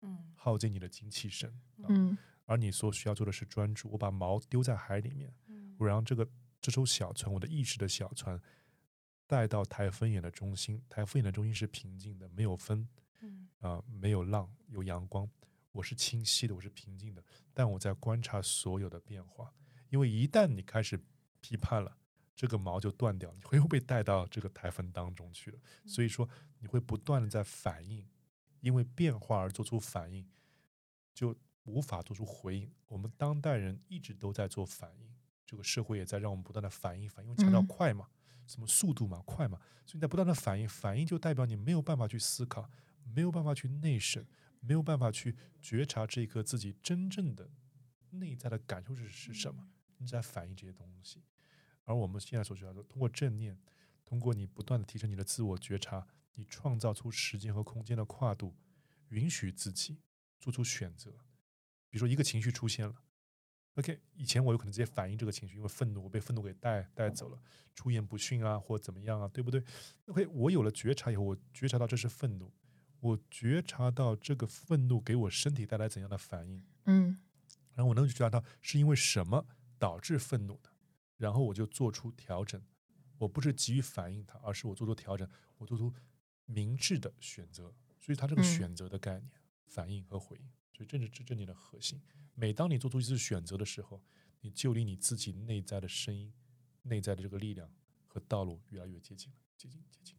[0.02, 1.50] 嗯，耗尽你的精气神，
[1.88, 2.14] 嗯，
[2.44, 3.88] 而你所需要做的是专注。
[3.88, 5.32] 我把锚丢在海里面，
[5.78, 6.28] 我让这个
[6.60, 8.38] 这艘小船，我的意识的小船，
[9.26, 10.82] 带到台风眼的中心。
[10.90, 12.86] 台风眼的中心是平静的，没有风，
[13.22, 15.26] 嗯啊、没有浪，有阳光，
[15.78, 17.22] 我是清晰的，我是平静的，
[17.54, 19.52] 但我在观察所有的变化，
[19.90, 21.00] 因为一旦你开始
[21.40, 21.96] 批判了，
[22.34, 25.58] 这个毛就断掉，你会又被带到这个台风当中去了。
[25.86, 28.04] 所以说，你会不断的在反应，
[28.58, 30.28] 因为变化而做出反应，
[31.14, 32.68] 就无法做出回应。
[32.88, 35.14] 我们当代人一直都在做反应，
[35.46, 38.08] 这个社会也在让我们不断的反应反应，因为强调嗯快嘛，
[38.48, 42.68] 什么速度嘛，快嘛，所以你在不断的反应，反应就代表你没有办法去思考，
[43.14, 44.26] 没有办法去内省，
[44.60, 47.50] 没有办法去觉察这一刻自己真正的
[48.10, 49.68] 内在的感受是是什么，
[49.98, 51.22] 你在反映这些东西。
[51.84, 53.58] 而我们现在所学到的，通过正念，
[54.04, 58.54] 通过你不断的提升你的自我觉察，你创造出时间和空间的跨度，
[59.08, 59.98] 允许自己
[60.38, 61.10] 做出选择。
[61.90, 62.94] 比如说一个情绪出现了
[63.76, 67.42] ，OK，以前我有可能直接反映这个情绪，因为愤怒，我被愤怒给带带走了，
[67.74, 69.64] 出言不逊啊，或怎么样啊，对不对
[70.06, 72.52] ？OK，我有了觉察以后，我觉察到这是愤怒，
[73.00, 77.18] 我觉察到这个愤怒给我身体带来怎样的反应，嗯
[77.74, 79.46] 然后我能觉察到是因为什么
[79.78, 80.70] 导致愤怒的，
[81.16, 82.60] 然后我就做出调整。
[83.18, 85.92] 我不是急于反应它，而是我做出调整，我做出
[86.46, 87.74] 明智的选择。
[88.00, 89.30] 所以它这个嗯选择的概念，
[89.66, 92.00] 反应和回应，所以这是这正念的核心。
[92.34, 94.02] 每当你做出一次选择的时候，
[94.40, 96.32] 你就离你自己内在的声音、
[96.82, 97.70] 内在的这个力量
[98.06, 100.17] 和道路越来越接近了，接近接近。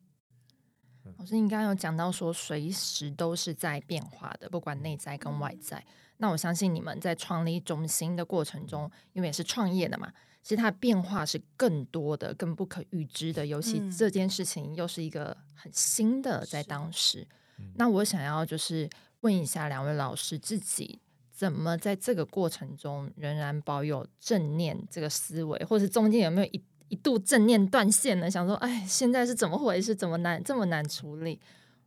[1.18, 5.84] 老师，你刚刚有讲到说，随时都是在变化的，不管内在跟外在。
[6.18, 13.46] 那我相信你们在创立中心的过程中，因为也是创业的嘛，其实它的变化是更多的、更不可预知的。
[13.46, 17.28] 尤其嗯这件事情又是一个很新的，在当时。
[17.58, 18.90] 嗯那我想要就是
[19.22, 21.00] 问一下两位老师，自己
[21.32, 28.30] 怎么在这个过程中仍然保有正念这个思维，或是中间有没有一一度正念断线了？
[28.30, 29.96] 想说，哎，现在是怎么回事？
[29.96, 31.40] 怎么难这么难处理？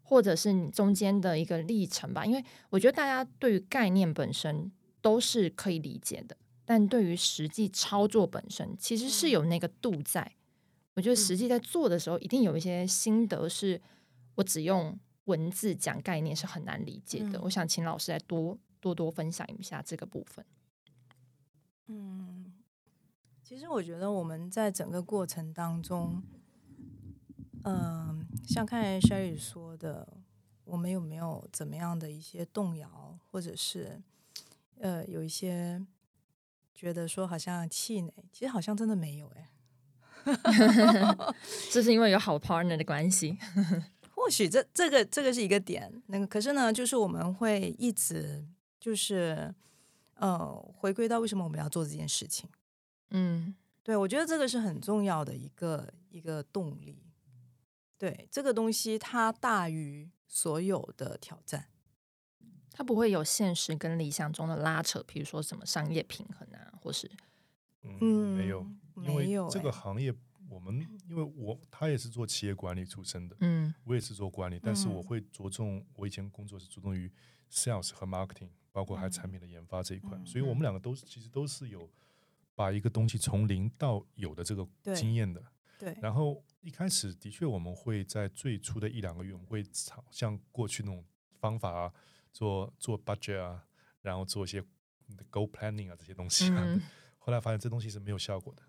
[0.03, 2.27] 或者是你中间的一个历程吧？
[2.27, 10.33] 因为我觉得大家对于概念本身都是可以理解的，但对于实际操作本身，其实是有那个度在。
[10.95, 13.81] 我觉得实际在做的时候，一定有一些心得，是
[14.35, 17.39] 我只用文字讲概念是很难理解的。
[17.39, 20.45] 嗯我想请老师来多多多分享一下这个部分。
[21.87, 22.53] 嗯，
[23.53, 26.23] 其实我觉得我们在整个过程当中，
[27.65, 30.09] 嗯、像刚才 Sherry 说的，
[30.65, 34.01] 我们有没有怎么样的一些动摇，或者是
[34.79, 35.85] 呃有一些
[36.75, 39.51] 觉得说好像气馁，其实好像真的没有哎、
[41.71, 43.37] 这是因为有好 partner 的关系。
[44.17, 48.43] 或许这这个这个是一个点，那个可是呢，就是我们会一直
[48.81, 49.55] 就是
[50.15, 52.49] 呃回归到为什么我们要做这件事情。
[53.13, 53.55] 嗯。
[53.85, 57.03] 对，我觉得这个是很重要的一个一个动力。
[57.99, 61.69] 对，这个东西它大于所有的挑战。
[62.71, 67.11] 它不会有现实跟理想中的拉扯，比如说什么商业平衡啊，或是
[67.83, 70.15] 嗯，没有，因、为这个欸行业，
[70.49, 75.03] 我们因为我他也是做企业管理出身的，嗯我也是做管理，但是我嗯。
[75.03, 77.13] 会着重，我以前工作是着重于
[77.51, 80.55] sales 和 marketing，包括还有产品的研发这一块，嗯所以我。
[80.55, 81.91] 们两个都是其实都是有
[82.55, 85.43] 把一个东西从零到有的这个经验的。
[85.79, 91.05] 对，然后一开始的确我们会在最初的一两个月，我们会尝像过去那种
[91.41, 91.93] 方法啊，
[92.33, 93.67] 做做 budget 啊，
[94.01, 94.63] 然后做一些
[95.31, 96.81] goal planning 啊这些东西啊，嗯
[97.19, 98.63] 后来发现这东西是没有效果的，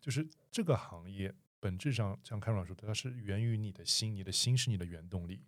[0.00, 5.42] 就是这个行业本质上像开软说的，它是源于你的心，你的心是你的原动力。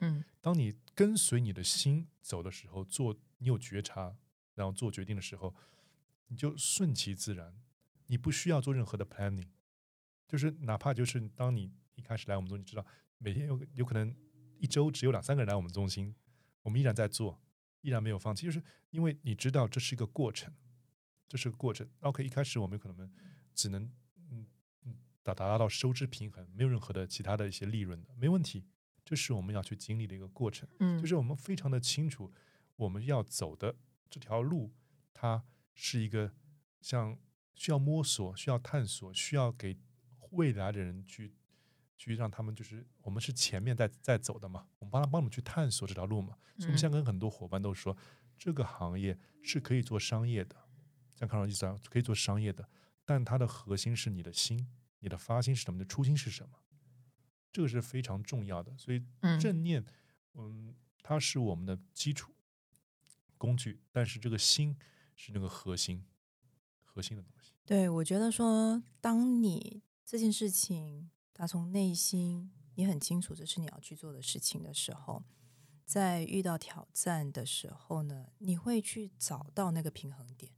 [0.00, 4.16] 嗯当你跟随你的心走的时候，做你有觉察，
[4.54, 5.54] 然后做决定的时候，
[6.28, 7.54] 你就顺其自然，
[8.06, 9.48] 你不需要做任何的 planning，
[10.26, 12.86] 就是哪怕就是当你一开始来我们中心，知道
[13.18, 14.14] 每天有有可能
[14.58, 16.14] 一周只有两三个人来我们中心，
[16.62, 17.40] 我们依然在做，
[17.80, 20.54] 依然没有放弃，就是因为你知道这是一个过程，
[21.26, 21.88] 这是个过程。
[22.00, 23.10] OK，一开始我们可能
[23.54, 23.82] 只能
[24.30, 24.46] 嗯
[24.84, 28.64] 嗯达达到收支平衡，没有任何的其他的一些利润的，没问题。
[29.04, 32.30] 这是我们要去经历的一个过程，嗯，就是我们非常的清楚
[32.76, 33.74] 我们要走的
[34.10, 34.70] 这条路，
[35.14, 35.42] 它
[35.80, 36.32] 是一个
[36.80, 37.16] 像
[37.54, 39.78] 需要摸索、需要探索、需要给
[40.32, 41.32] 未来的人去
[41.96, 46.36] 去让他们就是我们是前面在在走的嘛，我们帮他帮我们去探索这条路嘛。
[46.56, 47.96] 所以我们嗯现在跟很多伙伴都说，
[48.36, 50.56] 这个行业是可以做商业的，
[51.14, 52.68] 像康荣意思啊，可以做商业的，
[53.04, 56.58] 但它的核心是你的心，你的发心是什么，你的初心是什么，
[57.52, 58.76] 这个是非常重要的。
[58.76, 59.84] 所以嗯正念，
[60.34, 62.34] 嗯，它是我们的基础
[63.36, 64.76] 工具，但是这个心
[65.18, 66.06] 是那个核心，
[66.84, 67.52] 核心的东西。
[67.66, 75.24] 对，我觉得说，当你这件事情打从内心，你很清楚这是你要去做的事情的时候，
[75.84, 80.52] 在遇到挑战的时候呢，你会去找到那个平衡点。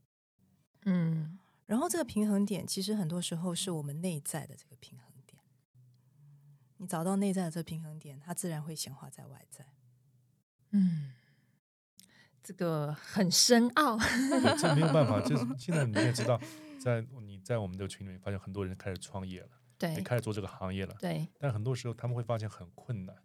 [0.85, 5.41] 嗯然后这个平衡点，其实很多时候是我们内在的这个平衡点。
[6.77, 9.65] 你找到内在的这个平衡点，它自然会显化在外在。
[10.71, 11.10] 嗯，
[12.51, 13.97] 这个很深奥。
[13.97, 15.21] 对，这没有办法。
[15.21, 16.37] 就是 现在你也知道，
[16.77, 19.47] 在你在我们的群里面发现很多人开始创业了，
[19.79, 23.15] 也对开始做这个行业了，对，但很多时候他们会发现很困难，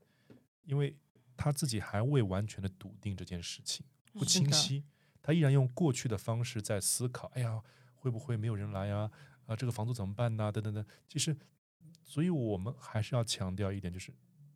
[0.63, 0.97] 因为
[1.37, 4.85] 他自己还未完全的笃定这件事情，不清晰，
[5.21, 7.27] 他依然用过去的方式在思考。
[7.35, 7.61] 哎呀，
[7.97, 9.11] 会不会没有人来啊？
[9.47, 10.87] 啊，这个房租怎么办呢、等等等。
[11.09, 11.37] 其实，
[12.05, 14.13] 所以我们还是要强调一点，就是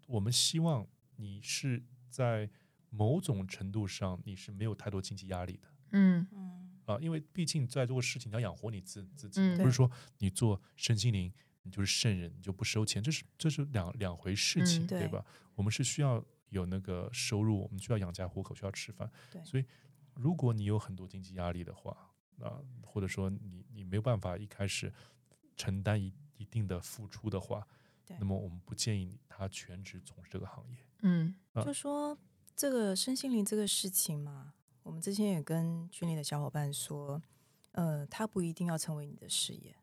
[0.07, 2.49] 我们希望你是在
[2.91, 5.69] 某种程度上你是没有太多经济压力的。
[5.93, 15.25] 嗯嗯啊，因为毕竟在做事情你要养活你自自己，嗯不是说你做身心灵你就是圣人，你就不收钱，这是这是两两回事情，嗯对对吧？
[15.55, 19.65] 我们是需要有那个收入，我们需要养家糊口，需要吃饭，对所以
[20.15, 21.97] 如果你有很多经济压力的话，
[22.41, 24.93] 啊，或者说你你没有办法一开始
[25.57, 27.67] 承担一一定的付出的话
[28.07, 30.79] 对，那么我们不建议你他全职从事这个行业。
[31.03, 32.17] 嗯啊就说
[32.61, 37.23] 这个身心灵这个事情嘛，我们之前也跟群里的小伙伴说，
[37.73, 39.75] 呃，它不一定要成为你的事业，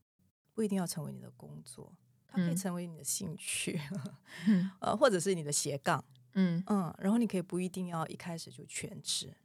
[0.53, 1.91] 不一定要成为你的工作，
[2.27, 2.55] 它可以嗯。
[2.55, 3.81] 成为你的兴趣，
[4.47, 6.63] 嗯呃，或者是你的斜杠，嗯。
[6.67, 9.35] 嗯，然后你可以不一定要一开始就全职，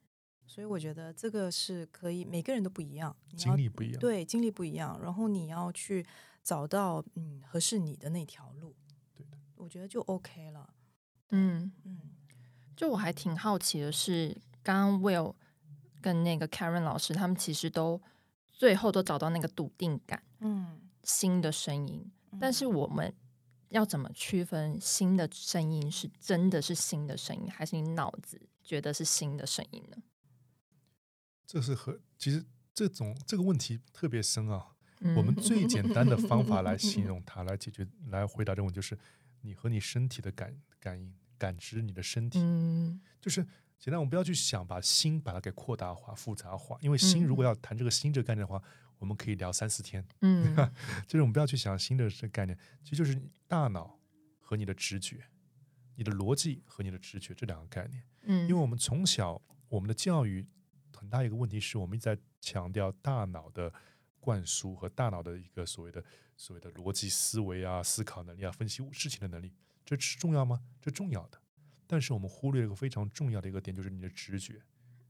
[0.46, 6.04] 所以我觉得这个是可以，每个人都不一样，你经历不一样，对经历不一样，然后你要去
[6.42, 8.76] 找到嗯合适你的那条路，
[9.16, 10.74] 对的，我觉得就 OK 了，
[11.30, 11.98] 嗯，嗯
[12.76, 15.34] 就我还挺好奇的是，刚刚 Will
[16.00, 18.00] 跟那个 Karen 老师他们其实都
[18.50, 23.14] 最后都找到那个笃定感，嗯，新的声音，但是我们
[23.68, 29.96] 要怎么区分新的声音是真的是新的声音，还是你脑子觉得是新的声音呢？
[31.46, 34.68] 这是和其实这种这个问题特别深啊。
[35.04, 38.96] 嗯我们最简单的方法来形 容它，来解决、来回答这个问题，就是
[39.40, 43.44] 你和你身体的感感应、感知你的身体，嗯就是
[43.80, 43.98] 简单。
[43.98, 48.62] 我们不要去想把心把它给扩大化、复杂化，因为心如果要谈这个心这个概念的话，
[48.98, 50.06] 我们可以聊三四天。
[50.20, 50.54] 嗯
[51.08, 53.98] 就是我们不要去想新的这个概念，其实就是大脑
[54.38, 55.24] 和你的直觉、
[55.96, 58.04] 你的逻辑和你的直觉这两个概念。
[58.22, 60.46] 嗯，因为我们从小我们的教育
[60.94, 63.72] 很大一个问题是我们一直在强调大脑的
[64.20, 66.04] 灌输和大脑的一个所谓的
[66.36, 69.52] 所谓的逻辑思维啊、思考能力啊、分析事情的能力，
[69.84, 70.62] 这是重要吗？
[70.80, 71.40] 这重要的，
[71.86, 74.62] 但是我们忽略了一个非常重要的一个点，就是你的直觉。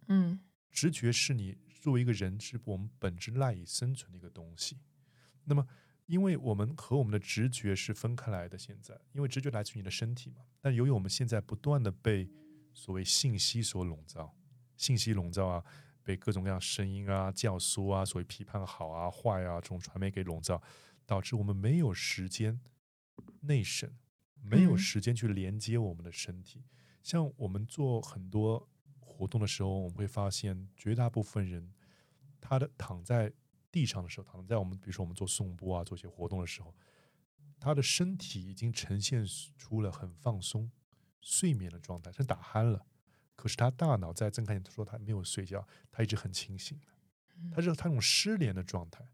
[0.08, 0.38] 嗯
[0.70, 4.78] 直觉是你作为一个人，是我们本质赖以生存的一个东西。
[5.44, 5.66] 那么，
[6.06, 12.30] 因为我们和我们的直觉是分开来的，现在因为直觉来自于你的身体嘛，但由于我们现在不断的被
[12.72, 14.35] 所谓信息所笼罩，
[14.78, 15.64] 信息笼罩啊，
[16.02, 20.62] 被各种各样声音啊、教唆啊、所谓批判好啊、坏啊这种传媒给笼罩，
[21.04, 22.58] 导致我们没有时间
[23.40, 23.90] 内省，
[24.42, 26.64] 没有嗯时间去连接我们的身体。
[27.02, 28.68] 像我们做很多
[29.00, 31.72] 活动的时候，我们会发现绝大部分人，
[32.40, 33.33] 他的躺在
[33.70, 36.74] 地上的时候，躺在我们比如说我们做颂钵啊，做一些活动的时候，
[37.59, 39.24] 他的身体已经呈现
[39.57, 40.70] 出了很放松、
[41.20, 42.85] 睡眠的状态，是打鼾了。
[43.35, 46.87] 可是他大脑在睁开眼他说他没有睡觉，他一直很清醒的，
[47.50, 49.05] 他是他那种失联的状态。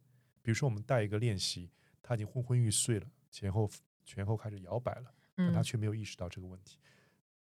[0.43, 1.71] 比如说我们带一个练习，
[2.03, 3.71] 他已经昏昏欲睡了，前后
[4.05, 5.15] 前后开始摇摆了。
[5.39, 6.79] 但他嗯却没有意识到这个问题。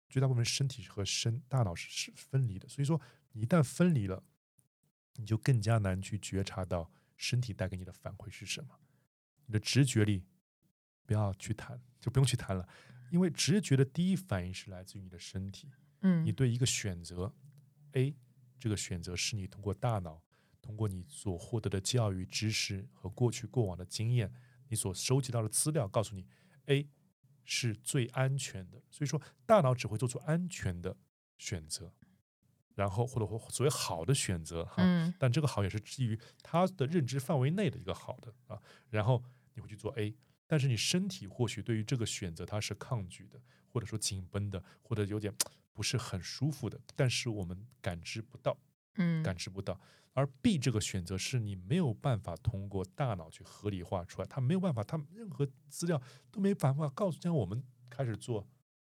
[0.10, 4.24] 绝大部分身体和身大脑是是分离的，所以说你一旦分离了，
[5.16, 8.80] 你就更加难去觉察到身体带给你的反馈是什么。
[9.48, 10.24] 你的直觉力
[11.06, 12.68] 不要去谈，就不用去谈了，
[13.12, 15.72] 因为直觉的第一反应是来自于你的身体。
[16.02, 17.34] 嗯你对一个选择
[17.94, 18.16] A，
[18.60, 20.22] 这个选择是你通过大脑，
[20.62, 24.32] 通过你所获得的教育知识和过去过往的经验，
[24.70, 26.26] 你所收集到的资料告诉你
[26.68, 26.88] A
[27.50, 30.96] 是最安全的，所以说大脑只会做出安全的
[31.38, 31.94] 选择，
[32.76, 35.14] 然后或者或所谓好的选择哈，嗯。
[35.18, 40.14] 但这个好也是基于他的认知范围内的一个好的啊，然后你会去做 A，
[40.46, 45.34] 但是你身体或许对于这个选择它是抗拒的，或者说紧绷的，或者有点
[45.72, 48.58] 不是很舒服的，但是我们感知不到，
[48.96, 49.24] 嗯。
[49.24, 49.80] 感知不到。
[50.18, 56.02] 而 B 这个选择是你没有办法通过大脑去合理化出来，它没有办法，它任何资料
[56.32, 57.22] 都没办法告诉。
[57.22, 58.48] 像我们开始做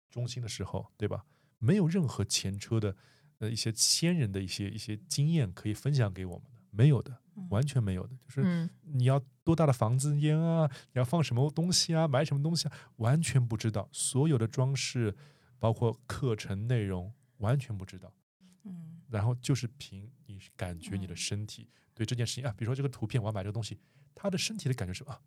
[0.08, 1.26] 中心的时候，对吧？
[1.58, 2.96] 没有任何前车的
[3.40, 7.18] 呃一些先人的一些一些经验可以分享给我们的，没有的，
[7.50, 8.16] 完全没有的。
[8.18, 13.90] 就是嗯你要多大的房子烟啊，你要放什么东西啊，买什么东西啊，完全不知道。
[13.92, 15.16] 所有的装饰，
[15.58, 18.14] 包括课程内容，完全不知道。
[18.64, 21.18] 嗯然后就是凭你感觉你的嗯。
[21.18, 23.80] 身体对这件事情啊，比如说这个图片我要买这个东西，
[24.14, 25.22] 他的身体的感觉是啊，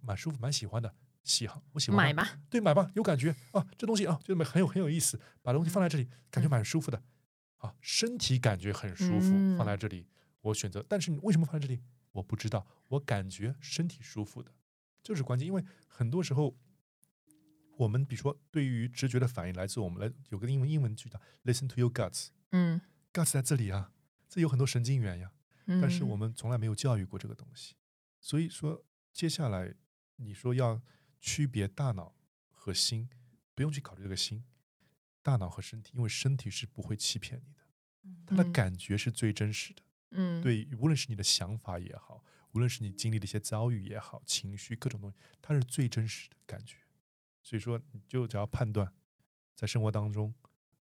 [0.00, 7.02] 蛮舒服，蛮喜欢的，喜好我喜欢买吧，对，买吧，有感觉啊，这东西啊，就很有很有意思，把东西放在这里，感觉蛮舒服的，
[7.58, 9.56] 啊，身体感觉很舒服，嗯。
[9.56, 10.06] 放在这里，
[10.42, 11.80] 我选择，但是你为什么放在这里？
[12.12, 14.52] 我不知道，我感觉身体舒服的，
[15.02, 16.56] 就是关键，因为很多时候。
[17.78, 22.80] 我们比如说，对于直觉的反应来自我们来有个英文英文句叫 “listen to your guts”，guts 嗯
[23.24, 23.92] 在这里啊，
[24.28, 25.32] 这有很多神经元呀，
[25.66, 27.74] 但是我们们从来没有教育过这个东西，
[28.20, 29.74] 所以说接下来
[30.16, 30.82] 你说要
[31.20, 32.14] 区别大脑
[32.50, 33.08] 和心，
[33.54, 34.44] 不用去考虑这个心，
[35.22, 39.82] 大脑和身体，因为身体是不会欺骗你的，它的嗯感觉是最真实的。
[40.10, 46.76] 嗯对，无论是你的想法也好，无论是你经历的一些遭遇也好，情绪各种东西，它是最真实的感觉。
[47.42, 48.92] 所以说，你就只要判断，
[49.54, 50.34] 在生活当中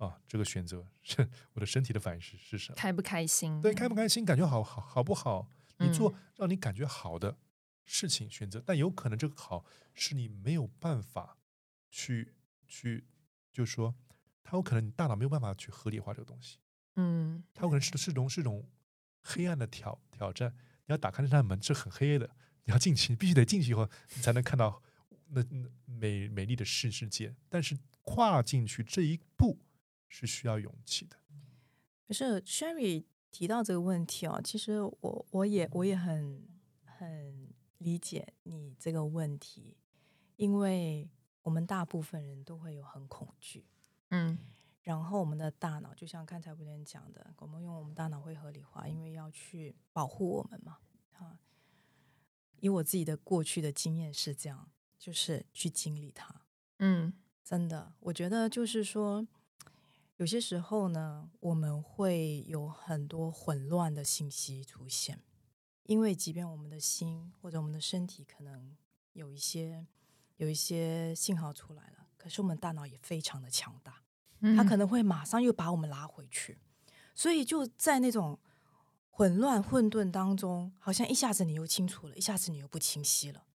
[0.01, 2.75] 啊，这个选择是我的身体的反应是是什么。
[2.75, 3.61] 开不开心？
[3.61, 5.47] 对，开不开心，感觉好好好不好？
[5.77, 7.37] 你做嗯让你感觉好的
[7.85, 11.37] 事情选择，但有可能这个好是你没有办法
[11.91, 12.33] 去
[12.67, 13.05] 去，
[13.53, 13.93] 就是说，
[14.43, 16.57] 它有可能你大脑没有办法去合理化这个东西，
[16.95, 18.67] 嗯它有可能是是种是种
[19.21, 20.55] 黑暗的挑挑战。
[20.87, 22.27] 你要打开那扇门是很黑的，
[22.63, 24.81] 你要进去，你必须得进去以后，你才能看到
[25.27, 27.35] 那那美美丽的世世界。
[27.49, 29.59] 但是跨进去这一步
[30.13, 31.15] 是需要勇气的。
[32.05, 36.45] 可是 Sherry 提到这个问题哦，其实我我也我也很
[36.83, 39.77] 很理解你这个问题，
[40.35, 41.09] 因为
[41.43, 43.65] 我们大部分人都会有很恐惧，
[44.09, 44.37] 嗯。
[44.81, 50.79] 然后我们的大脑就像刚才威廉讲的，我们用我们大脑会合理化，因为要去保护我们嘛，
[51.13, 51.39] 啊，
[52.59, 56.41] 以我自己的过去的经验是这样，就是去经历它，
[56.79, 57.13] 嗯。
[57.43, 59.27] 真的，我觉得就是说，
[60.21, 65.19] 有些时候呢，我们会有很多混乱的信息出现，
[65.87, 68.77] 因为即便我们的心或者我们的身体可能
[69.13, 69.83] 有一些
[70.37, 74.03] 有一些信号出来了，可是我们大脑也非常的强大，
[74.41, 76.59] 嗯，它可能会马上又把我们拉回去，
[77.15, 78.37] 所以就在那种
[79.09, 83.47] 混乱混沌当中，好像一下子你又清楚了，一下子你又不清晰了，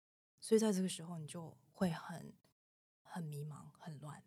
[0.40, 2.32] 所以在这个时候你就会很
[3.02, 4.22] 很迷茫、很乱。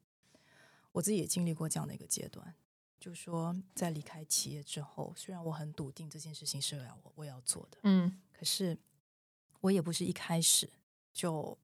[0.98, 2.56] 我自己也经历过这样的一个阶段，
[3.00, 8.76] 就说在离开企业之后，虽然我很笃定这件事情是要我我要做的，嗯可是
[9.62, 10.68] 我也不是一开始
[11.14, 11.56] 就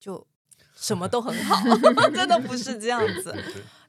[0.00, 0.26] 就
[0.74, 1.56] 什么都很好，
[2.16, 3.34] 真的不是这样子。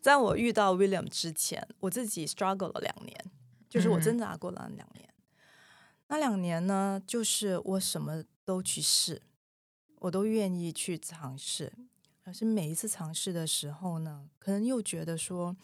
[0.01, 3.31] 在我遇到 William 之前，我自己 struggle 了两年，
[3.69, 5.13] 就是我嗯挣扎过了两年。
[6.09, 9.21] 那两年呢，就是我什么都去试，
[9.99, 11.71] 我都愿意去尝试。
[12.27, 15.55] 可是每一次尝试的时候呢，可能又觉得说，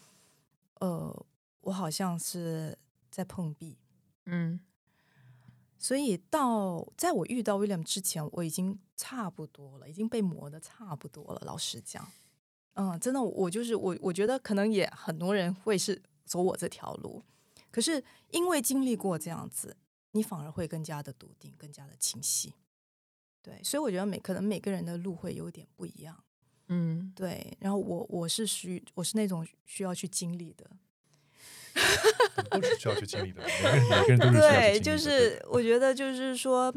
[0.80, 1.26] 呃，
[1.60, 2.78] 我好像是
[3.10, 3.76] 在碰壁。
[4.24, 4.58] 嗯
[5.78, 11.42] 所以到在我遇到 William 之前，我已经差不多了，已经被磨的差不多了。
[11.44, 12.10] 老实讲，
[12.72, 17.22] 嗯，真的，我就是我，我觉得可能也很多人会是走我这条路，
[17.70, 19.76] 可是因为经历过这样子，
[20.12, 22.54] 你反而会更加的笃定，更加的清晰。
[23.42, 26.23] 对，所以我觉得每可能每个人的路会有点不一样。
[26.68, 27.12] 嗯。
[27.14, 30.68] 对，然后我我是需我是那种需要去经历的，
[32.50, 36.74] 都是需要去经历的，每个人每个人都是需要经历对，就是我觉得就是说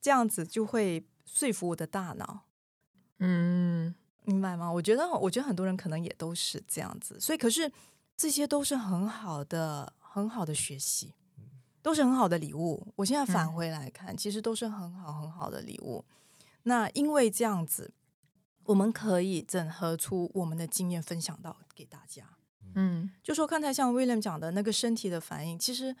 [0.00, 2.46] 这样子就会说服我的大脑，
[3.18, 3.94] 嗯。
[4.24, 4.70] 明白吗？
[4.70, 7.68] 我觉得我觉得很多人可能也都是这样子，所以可是
[8.16, 11.12] 这些都是很好的很好的学习，
[11.82, 12.86] 都是很好的礼物。
[12.94, 13.52] 我现在返嗯。
[13.52, 16.04] 回来看，其实都是很好很好的礼物。
[16.62, 17.92] 那因为这样子，
[18.64, 22.24] 我们可以整合出我们的经验分享到给大家。
[22.74, 25.94] 嗯就说刚才像 William 讲的那个身体的反应，其实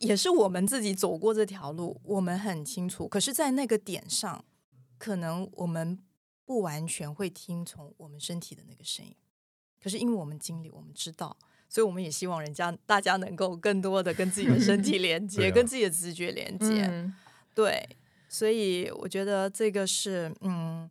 [0.00, 3.08] 也是我们自己走过这条路，我们很清楚。
[3.08, 4.44] 可是，在那个点上，
[4.98, 5.98] 可能我们
[6.44, 9.16] 不完全会听从我们身体的那个声音。
[9.82, 11.34] 可是，因为我们经历，我们知道，
[11.70, 16.86] 所以我们也希望人家大家能够更多的跟自己的身体连接， 啊跟自己的直觉连接。
[16.86, 17.14] 嗯
[17.54, 17.96] 对，
[18.28, 20.90] 所以我觉得这个是嗯，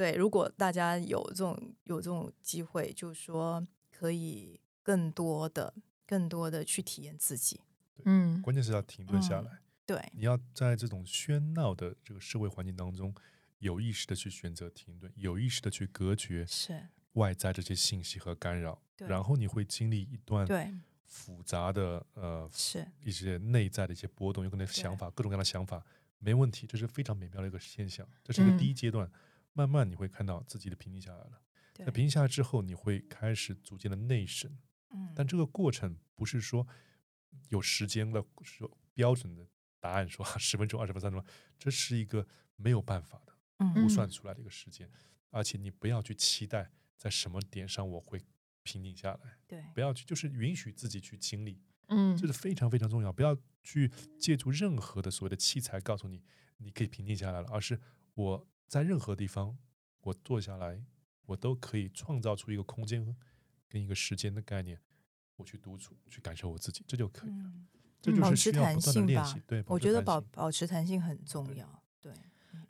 [0.00, 5.74] 对，如果大家有这种有这种机会，就是说可以更多的、
[6.06, 7.60] 更多的去体验自己。
[8.06, 13.14] 嗯关键是要停顿下嗯来，对，你要在这种喧闹的这个社会环境当中，
[13.58, 16.82] 有意识的去选择停顿，有意识的去隔绝是，
[17.12, 20.72] 外在这些信息和干扰，然后你会经历一段对，
[21.04, 25.84] 复杂的呃是，一些内在的一些波动，有可能想法各种各样的想法，
[26.20, 29.06] 没问题，这是非常美妙的一个现象，这是一个嗯第一阶段。
[29.52, 31.42] 慢慢你会看到自己的平静下来了，
[31.74, 34.50] 对在，平静下来之后，你会开始逐渐的内省，
[34.90, 36.66] 嗯但这个过程不是说
[37.48, 39.46] 有时间的说标准的
[39.80, 42.26] 答案，说十分钟、二十分钟、三十分钟，这是一个
[42.56, 43.74] 没有办法的嗯。
[43.74, 44.90] 估算出来的一个时间。
[45.30, 48.20] 而且你不要去期待在什么点上我会
[48.62, 49.64] 平静下来，对。
[49.72, 52.16] 不要去就是允许自己去经历，嗯。
[52.16, 53.12] 这是非常非常重要。
[53.12, 56.22] 不要去借助任何的所谓的器材告诉你
[56.58, 57.80] 你可以平静下来了，而是
[58.14, 59.58] 我在任何地方
[60.00, 60.80] 我坐下来，
[61.26, 63.04] 我都可以创造出一个空间
[63.68, 64.78] 跟一个时间的概念，
[65.34, 67.36] 我去独处，去感受我自己，这就可以了。
[67.46, 67.66] 嗯
[68.00, 69.42] 这就保是需要持弹不断的性吧练习。
[69.46, 71.82] 对，我觉得保持弹性保持弹性很重对要。
[72.00, 72.12] 对，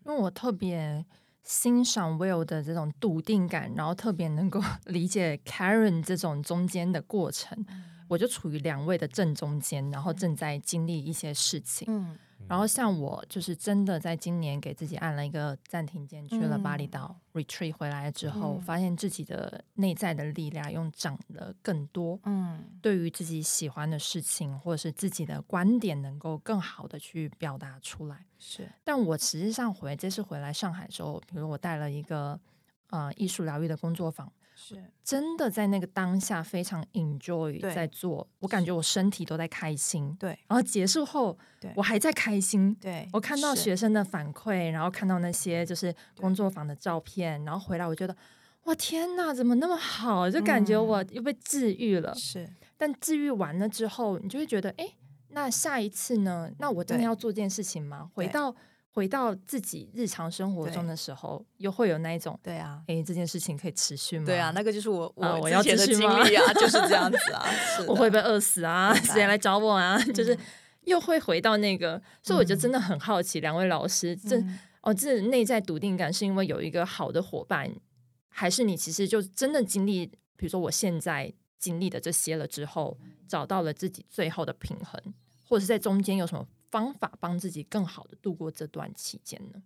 [0.06, 1.04] 因为我特别
[1.44, 7.64] 欣赏 Will 的这种笃定感，然后特别能够 理解 Karen 这种中间的过程。
[8.08, 11.86] 我就处于两位的正中间，然后正在经历一些事情。
[11.88, 12.18] 嗯
[12.48, 16.90] 然后像我，就是真的在今年给自己按了一个暂停键，去了巴厘嗯。
[16.90, 18.60] 岛 retreat 回来之后，嗯。
[18.60, 22.18] 发现自己的内在的力量用长了更多。
[22.24, 22.64] 嗯。
[22.82, 28.26] 对于自己喜欢的事情，或者是自己的观点，能够更好的去表达出来。
[28.38, 28.68] 是。
[28.82, 32.38] 但我实际上回这次回来上海的时候，比如我带了一个
[32.88, 34.30] 呃艺术疗愈的工作坊，
[34.62, 40.14] 是真的在那个当下非常 enjoy 在做，我感觉我身体都在开心。
[40.20, 42.74] 对然后结束后对，我还在开心。
[42.74, 48.14] 对我看到学生的反馈，然后看到那些就是工作坊的照片，然后回来我觉得，
[48.64, 50.30] 哇天哪，怎么那么好？
[50.30, 52.14] 就感觉嗯我又被治愈了。
[52.14, 52.46] 是
[52.76, 54.86] 但治愈完了之后，你就会觉得，哎，
[55.28, 56.50] 那下一次呢？
[56.58, 58.10] 那我真的要做这件事情吗？
[58.14, 58.54] 回对到
[58.92, 62.82] 回到自己日常生活中的时候，又会有那一种，对啊。
[62.88, 64.26] 哎，这件事情可以持续吗？
[64.26, 67.44] 对啊，那个就是我我啊我要的经历啊，就是这样 子啊。
[67.86, 68.92] 我会不会饿死啊？
[68.94, 69.96] 谁来找我啊？
[70.14, 70.38] 就是嗯
[70.84, 77.70] 又会回到那个，所以我就嗯真的很好奇，两位老师，这嗯哦，这内在笃定感是因为有一个好的伙伴，
[78.28, 84.98] 还是你其实就真的经历，比如说我现在经历的这些了之后，找到了自己最后的平衡，
[85.46, 89.62] 或者是在中间有什么方法帮自己更好的度过这段期间呢？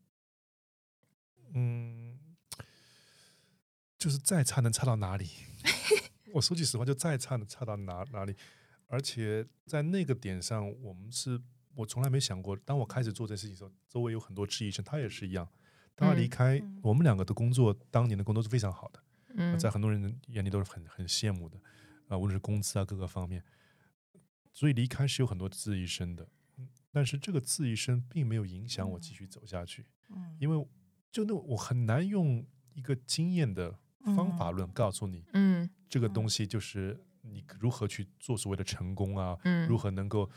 [1.52, 2.18] 嗯，
[3.98, 5.28] 就是再差能差到哪里？
[6.34, 8.34] 我说句实话，就再差能差到哪哪里？
[8.86, 11.40] 而且在那个点上，我们是
[11.74, 15.48] 我从来没想过，当我开始做这件事情的时候，周围有很多质疑声，他也是一样。
[15.94, 19.02] 当他离嗯开，嗯我们两个的工作，当年的工作是非常好的，
[19.36, 21.60] 嗯，在很多人眼里都是很很羡慕的，
[22.08, 23.44] 啊、无论是工资啊各个方面，
[24.52, 26.28] 所以离开是有很多质疑声的。
[26.94, 29.84] 嗯但是这个质疑声并没有影响我继续走下去。
[30.10, 30.36] 嗯。
[30.38, 30.68] 因为
[31.10, 33.76] 就那我很难用一个经验的
[34.16, 40.30] 方法论告诉你，嗯这个东西就是你如何去做所谓的成功啊，嗯，如何能够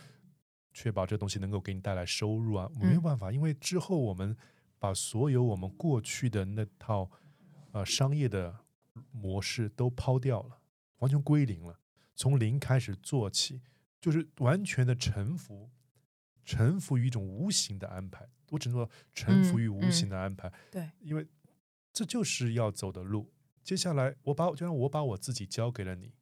[0.73, 3.03] 确保这东西能够给你带来收入啊，我没有嗯。
[3.03, 4.35] 办法，因为之后我们
[4.79, 7.09] 把所有我们过去的那套
[7.71, 8.65] 呃商业的
[9.11, 10.59] 模式都抛掉了，
[10.99, 11.79] 完全归零了，
[12.15, 13.61] 从零开始做起，
[13.99, 15.69] 就是完全的臣服，
[16.47, 18.25] 臣服于一种无形的安排。
[18.49, 21.27] 我只能说臣服嗯于无嗯形的安排，对，因为
[21.91, 23.29] 这就是要走的路。
[23.61, 26.13] 接下来，我把就让我把我自己交给了你，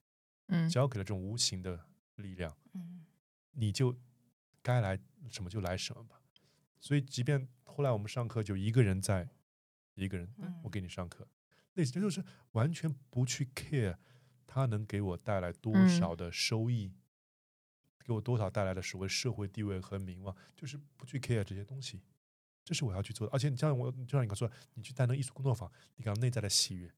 [0.48, 0.68] 嗯。
[0.68, 3.06] 交给了这种无形的力量，嗯。
[3.52, 3.96] 你就
[4.64, 5.00] 该来
[5.30, 6.20] 什么就来什么吧。
[6.80, 9.30] 所以，即便后来我们上课就一个人在，
[9.94, 10.60] 一个人嗯。
[10.64, 11.28] 我给你上课，
[11.76, 13.98] 那这就是完全不去 care
[14.48, 15.88] 他能给我带来多嗯。
[15.88, 16.92] 少的收益，
[18.06, 22.00] 给我多少带来的所谓社会地位和名望，就是不去 care 这些东西。
[22.64, 26.92] 这是我要去做的，而且你像我，就像你刚说，你去担任艺术工作坊，你感到内在的喜悦，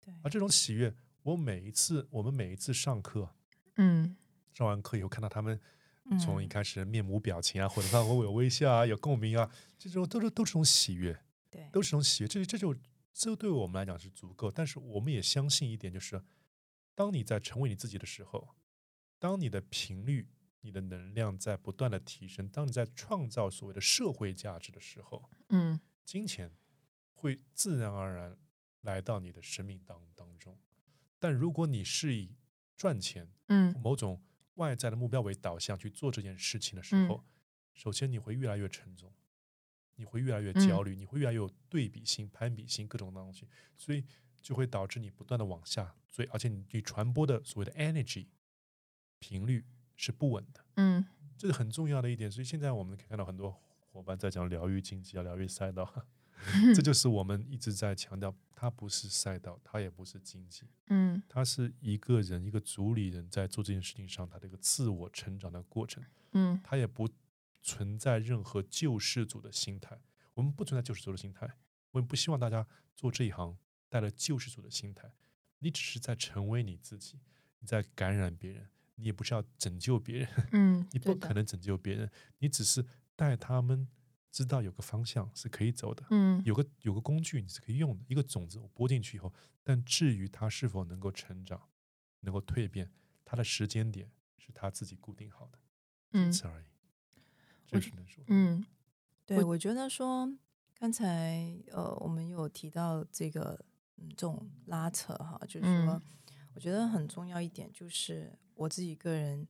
[0.00, 3.28] 对而这种喜悦，我每一次我们每一次上课，
[3.76, 4.16] 嗯
[4.52, 5.60] 上完课以后看到他们
[6.20, 11.16] 从一嗯开始面无表情啊，或者他会有微笑啊，有共鸣啊，这种都是都是种喜悦，
[11.50, 12.28] 对都是种喜悦。
[12.28, 12.74] 这这就
[13.12, 14.50] 这对我们来讲是足够。
[14.50, 16.22] 但是我们也相信一点，就是
[16.94, 18.54] 当你在成为你自己的时候，
[19.18, 20.28] 当你的频率、
[20.62, 25.80] 你的能量在不断的提升，当你在创造所谓的社会价值的时候，嗯。
[26.04, 26.50] 金钱
[27.12, 28.36] 会自然而然
[28.80, 30.58] 来到你的生命当当中。
[31.20, 32.34] 但如果你是以
[32.76, 34.20] 赚钱嗯某种
[34.54, 37.24] 外在的目标为导向去做这件事情的时嗯候，
[37.74, 39.14] 首先你会越来越沉重，
[39.94, 43.46] 你会越来越嗯焦虑，你会越来越有对比心、攀比心各种东西，
[43.76, 44.04] 所以
[44.42, 48.26] 就会导致你不断的往下坠，而且你你传播的所谓的 energy
[49.20, 49.64] 频率
[50.00, 51.04] 是不稳的，嗯
[51.36, 52.30] 这是很重要的一点。
[52.30, 53.54] 所以现在我们可以看到很多
[53.90, 56.06] 伙伴在讲疗愈经济啊、疗愈赛道，
[56.74, 67.08] 这就是我们一直在强调，它不是赛道，它也不是经济，嗯它是一个人一个主理人在做这件事情上他的一个自我成长的过程，嗯他也不
[67.60, 70.00] 存在任何救世主的心态。
[70.34, 71.46] 我们不存在救世主的心态，
[71.90, 73.58] 我们不希望大家做这一行
[73.90, 75.12] 带了救世主的心态。
[75.58, 77.18] 你只是在成为你自己，
[77.58, 78.66] 你在感染别人，
[79.00, 82.84] 你也不是要拯救别人，嗯， 你不可能拯救别人，你只是
[83.16, 83.88] 带他们
[84.30, 86.40] 知道有个方向是可以走的，嗯。
[86.44, 89.32] 有个有个工具你是可以用的，一个种子我播进去以后，
[89.62, 91.68] 但至于它是否能够成长、
[92.20, 92.90] 能够蜕变，
[93.24, 95.58] 它的时间点是他自己固定好的，
[96.12, 96.64] 仅嗯此而已。
[97.66, 98.64] 这只能说，嗯
[99.26, 100.28] 对，我觉得说
[100.78, 103.64] 刚才呃，我们有提到这个
[103.96, 106.02] 嗯这种拉扯哈，就是说，嗯
[106.54, 109.46] 我觉得很重要一点就是我自己个人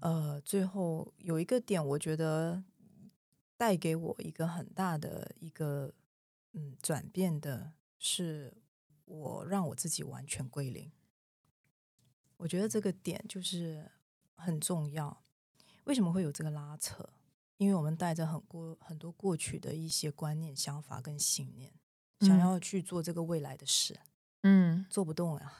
[0.00, 2.62] 呃，最后有一个点，我觉得
[3.56, 5.94] 带给我一个很大的一个
[6.52, 8.52] 嗯转变的是，
[9.04, 10.90] 我让我自己完全归零。
[12.36, 13.90] 我觉得这个点就是
[14.34, 15.22] 很重要。
[15.84, 17.08] 为什么会有这个拉扯？
[17.56, 21.72] 因为我们带着很过很多过去的一些观念、想法跟信念，
[22.20, 24.10] 想嗯要去做这个未来的事，嗯
[24.90, 25.52] 做不动呀，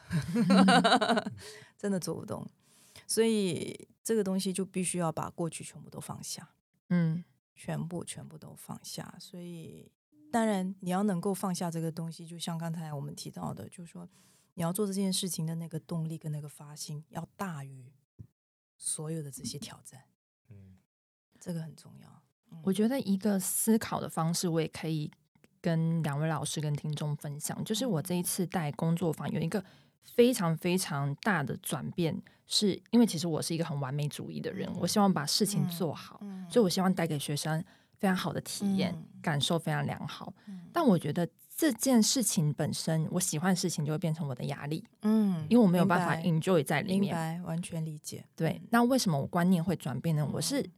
[1.78, 2.46] 真的做不动。
[3.06, 6.54] 所以这个东西就必须要把过去全部都放下，
[6.88, 7.24] 嗯
[7.54, 9.14] 全部全部都放下。
[9.18, 9.90] 所以
[10.30, 14.08] 当然你要能够放下这个东西，就像刚才我们提到的，就是说
[14.54, 17.92] 你要做这件事情的那个动力跟那个发心要大于
[18.76, 20.04] 所有的这些挑战，
[20.48, 20.78] 嗯，
[21.38, 22.22] 这个很重要。
[22.50, 25.10] 嗯我觉得一个思考的方式，我也可以
[25.64, 29.64] 跟两位老师跟听众分享，就是我这一次带工作坊有一个
[30.02, 32.14] 非常非常大的转变，
[32.46, 37.64] 是因为其实我是一个很完美主义的人，嗯我希望把事情做好，嗯所以我希望带给学生
[37.98, 40.30] 非常好的体验，嗯感受非常良好。
[40.48, 47.14] 嗯但我觉得这件事情本身，我喜欢的事情就会变成我的压力，嗯因为我没有办法 enjoy 在里明面。
[47.14, 48.22] 白，完全理解。
[48.36, 50.28] 对，那为什么我观念会转变呢？
[50.30, 50.70] 我是嗯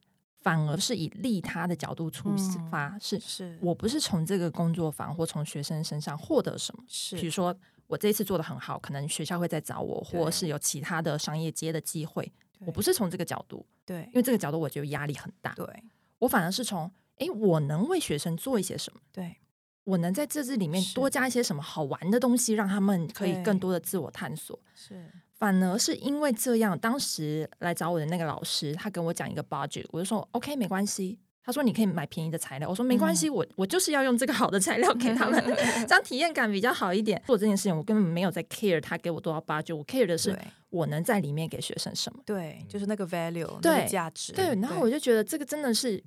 [0.46, 6.84] 反而是以利他的角度出嗯发，是是我不是从这个工作坊或从学生身上获得什么。
[6.86, 7.52] 是，比如说，
[7.88, 12.32] 我这一次做的很好，可能学校会再找我，或是有其他的商业街的机会。
[12.60, 15.52] 我不是是从这个角度，对因为这个角度我觉得压力很大。
[15.54, 15.66] 对
[16.20, 19.00] 我反而是从，诶，我能为学生做一些什么？
[19.10, 19.36] 对
[19.82, 24.56] 我能在这支里面多加一些什么好玩的东西，让他们可以更多的自我探索。
[24.76, 31.18] 是反而是因为这样，当时来找我的那个老师，他跟我讲一个 budget，我就说 OK 没关系。
[31.42, 35.40] 他说你可以买便宜的材料，我说没关系，我我就是要用这个好的材料给他们，
[35.86, 37.22] 这样体验感比较好一点。
[37.24, 40.36] 做这件事情，我根本没有在 care 他给我多少 budget，我 care 的是
[40.70, 42.20] 我能在里面给学生什么。
[42.26, 44.32] 对，就是那个 value，那对个价值。
[44.32, 46.02] 对，然后我就觉得这个真的是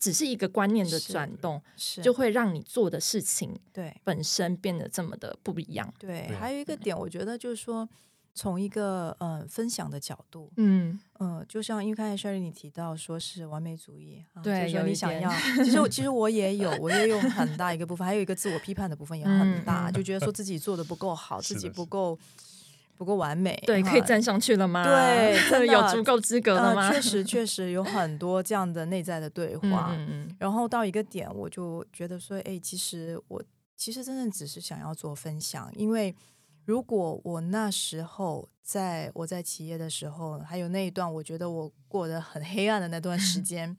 [0.00, 5.94] 只是一个观念的转动，是就会让你做的事情对本身变得这么的不一样。
[6.00, 7.88] 对，还有一个点，我觉得就是说，
[8.34, 15.30] 从一个呃分享的角度，嗯，嗯，就像因为刚才 Sherry 你提到说是完美主义，啊、对就是你想要，
[15.64, 22.18] 其实我 其实我也有，我也有很大一个部分，还有一个自我批判的部分也很大，就觉得说自己做的不够好，自己不够
[22.96, 24.84] 不够完美，对，可以站上去了吗？
[24.86, 26.88] 对有足够资格了吗？
[26.88, 33.42] 呃 确实确实有很多这样的内在的对嗯话，嗯嗯然后到一个点，我就觉得说，哎，其实我
[33.76, 36.14] 其实真正只是想要做分享，因为
[36.70, 43.76] 如果我那时候在我在企业的时候，还有那一段我觉得我过得很黑暗的那段时 间，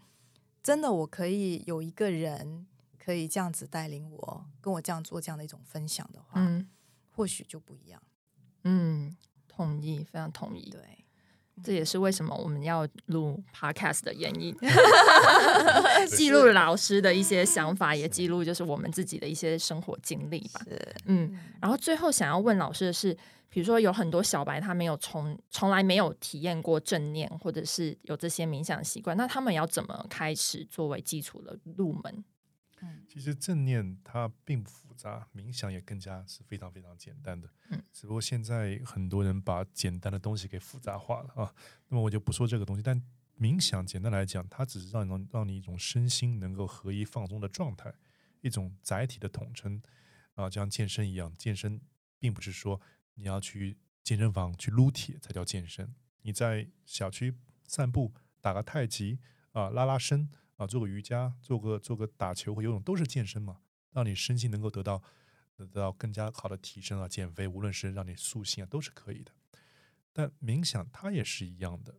[0.61, 2.67] 真的我可以有一个人
[2.99, 6.67] 可以这样子带领我，跟我这样做这样的一种分享的话，嗯
[7.11, 8.01] 或许就不一样。
[8.65, 9.15] 嗯，
[9.47, 10.69] 同意，非常同意。
[10.69, 11.01] 对，
[11.64, 20.62] 这也是为什么我们要录 podcast 的原因， 对记录老师的一些想法，也记录就是我们自己的一些生活经历吧。
[20.66, 23.14] 是，嗯，然后最后想要问老师的是，
[23.49, 32.24] 比如说有很多小白他没有从从来没有体验过正念，或者是有这些冥想习惯，那他们要怎么开始作为基础的入门？
[32.82, 37.49] 嗯其实正念它并不复杂，冥想也更加是非常非常简单的。
[37.69, 41.53] 嗯，只不过现在很多人把简单的东西给复杂化了啊。
[41.88, 43.01] 那么我就不说这个东西，但
[43.39, 47.93] 冥想简单来讲，它只是让能让你一种身心能够合一放松的状态，
[48.41, 49.82] 一种载体的统称
[50.36, 51.82] 啊，就像健身一样，健身
[52.19, 52.79] 并不是说
[53.15, 59.19] 你要去健身房去撸铁才叫健身，你在小区散步、打个太极
[59.51, 60.29] 啊、拉拉伸
[60.62, 63.62] 啊、做个瑜伽、做个做个打球和游泳都是健身嘛，
[63.93, 65.01] 让你身心能够得到
[65.55, 69.32] 得到更加好的提升啊，减肥，无论是让你塑形啊，都是可以的。
[70.14, 71.95] 但冥想它也是一样的，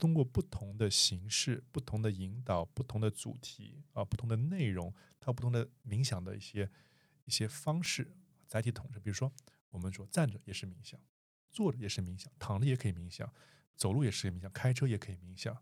[0.00, 6.68] 通过不同的形式、不同的引导、不同的主题啊、不同的内容，它有不同的冥想的一些
[7.24, 8.16] 一些方式
[8.48, 9.00] 载体统称。
[9.00, 9.32] 比如说，
[9.70, 11.00] 我们说站着也是冥想，
[11.52, 13.32] 坐着也是冥想，躺着也可以冥想，
[13.76, 15.56] 走路也是冥想，开车也可以冥想。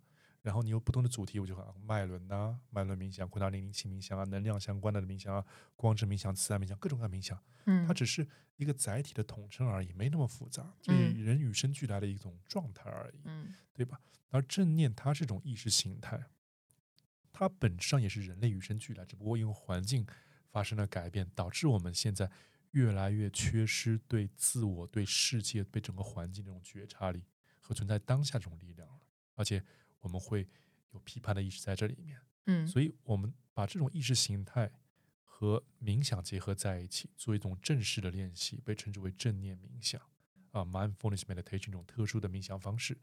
[0.45, 5.43] 然后你有不同的主题，我就啊脉轮呐、脉轮冥想、昆达里灵气冥想啊、能量相关的冥想啊、
[5.75, 13.23] 光之冥想、慈爱冥想，各种各样的冥想，嗯它只是一个载体的统称而已，没那么复杂，这嗯人与生俱来的一种状态而已。
[13.25, 13.99] 嗯对吧？
[14.29, 16.27] 而正念它是一种意识形态，
[17.33, 20.07] 它本质上也是人类与生俱来，只不过因为环境
[20.51, 22.31] 发生了改变，导致我们现在
[22.73, 27.25] 越来越缺失对自我、对世界、对整个环境这种觉察力
[27.61, 29.01] 和存在当下这种力量了。
[29.37, 29.65] 而且
[30.05, 30.47] 我们会
[30.93, 34.71] 有批判的意识在这里面，嗯所以我们把这种意识形态
[35.23, 40.01] 和冥想结合在一起，做一种正式的练习，被称之为正念冥想
[40.51, 42.99] 啊 （mindfulness meditation） 这种特殊的冥想方式。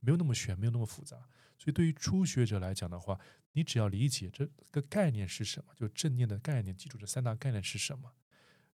[0.00, 1.16] 没有那么玄，没有那么复杂。
[1.56, 3.20] 所以对于初学者来讲的话，
[3.52, 8.14] 你只要理解这个概念是什么，就正念的概念，记住这三大概念是什么，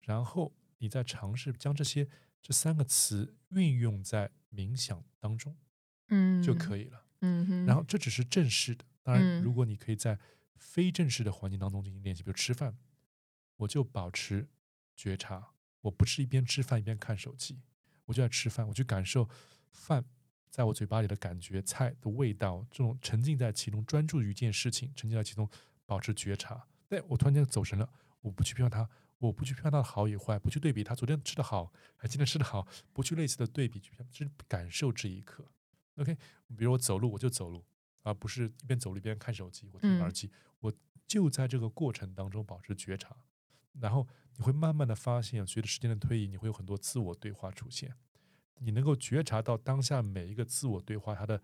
[0.02, 2.10] 然后你再尝试将这些
[2.42, 5.56] 这三个词运用在冥想当中
[6.08, 7.06] 嗯就可以了。
[7.22, 10.20] 嗯哼，然后这只是正式的，当然，嗯如果你可以在
[10.56, 12.78] 非正式的环境当中进行练习，比如吃饭，
[13.58, 14.48] 我就保持
[14.96, 17.60] 觉察，我不是一边吃饭一边看手机，
[18.06, 19.30] 我就在吃饭，我去感受
[19.72, 20.06] 饭
[20.50, 25.50] 在我嘴巴里的感觉、菜的味道，这种沉浸在其中，专注于一件事情，沉浸在其中，
[25.86, 26.68] 保持觉察。
[26.90, 27.90] 对我突然间走神了，
[28.22, 35.46] 我不去批判它，我不去评判它的好与坏，不去对比它昨天吃的好还今天吃的好，不去类似的对比，去只感受这一刻。
[36.02, 36.18] OK，
[36.58, 37.64] 比如我走路，我就走路，
[38.04, 40.32] 而不是一边走路一边看手机我听耳嗯机。
[40.60, 40.74] 我
[41.08, 43.16] 就在这个过程当中保持觉察，
[43.80, 47.96] 然后你会慢慢的发现，随着时间的推移，你会有很多自我对话出现。
[48.60, 51.42] 你能够觉察到当下每一个自我对话，它的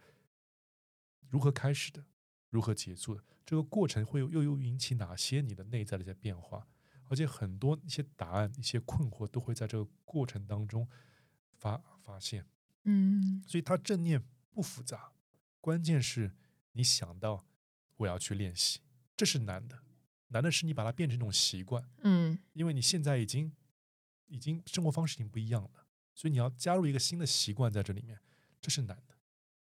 [1.28, 2.06] 如何开始的，
[2.50, 6.68] 如何结束的，这个过程会有又又引起哪些你的内在的一些变化，
[7.10, 10.88] 而且很多一些答案、一些困惑都会在这个过程当中
[11.58, 12.46] 发发现。
[12.84, 14.24] 嗯所以它正念
[14.58, 15.12] 不复杂，
[15.62, 16.32] 关键是
[16.72, 17.46] 你想到
[17.98, 18.80] 我要去练习，
[19.16, 19.84] 这是难的。
[20.30, 23.56] 难的是你把它变成一种习惯，嗯因为你现在已经
[24.26, 25.86] 已经生活方式已经不一样了，
[26.16, 28.20] 所以你要加入一个新的习惯在这里面，
[28.60, 29.16] 这是难的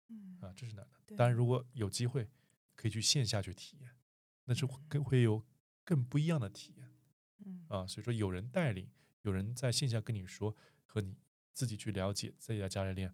[0.07, 1.15] 嗯啊，这是难的。
[1.17, 2.30] 当然，如果有机会
[2.77, 3.93] 可以去线下去体验，
[4.45, 5.45] 那是嗯更会有
[5.84, 6.89] 更不一样的体验
[7.39, 7.86] 嗯啊。
[7.86, 8.89] 所以说，有人带领，
[9.23, 10.55] 有人在线下跟你说，
[10.86, 11.17] 和你
[11.51, 13.13] 自己去了解，自己在家里练，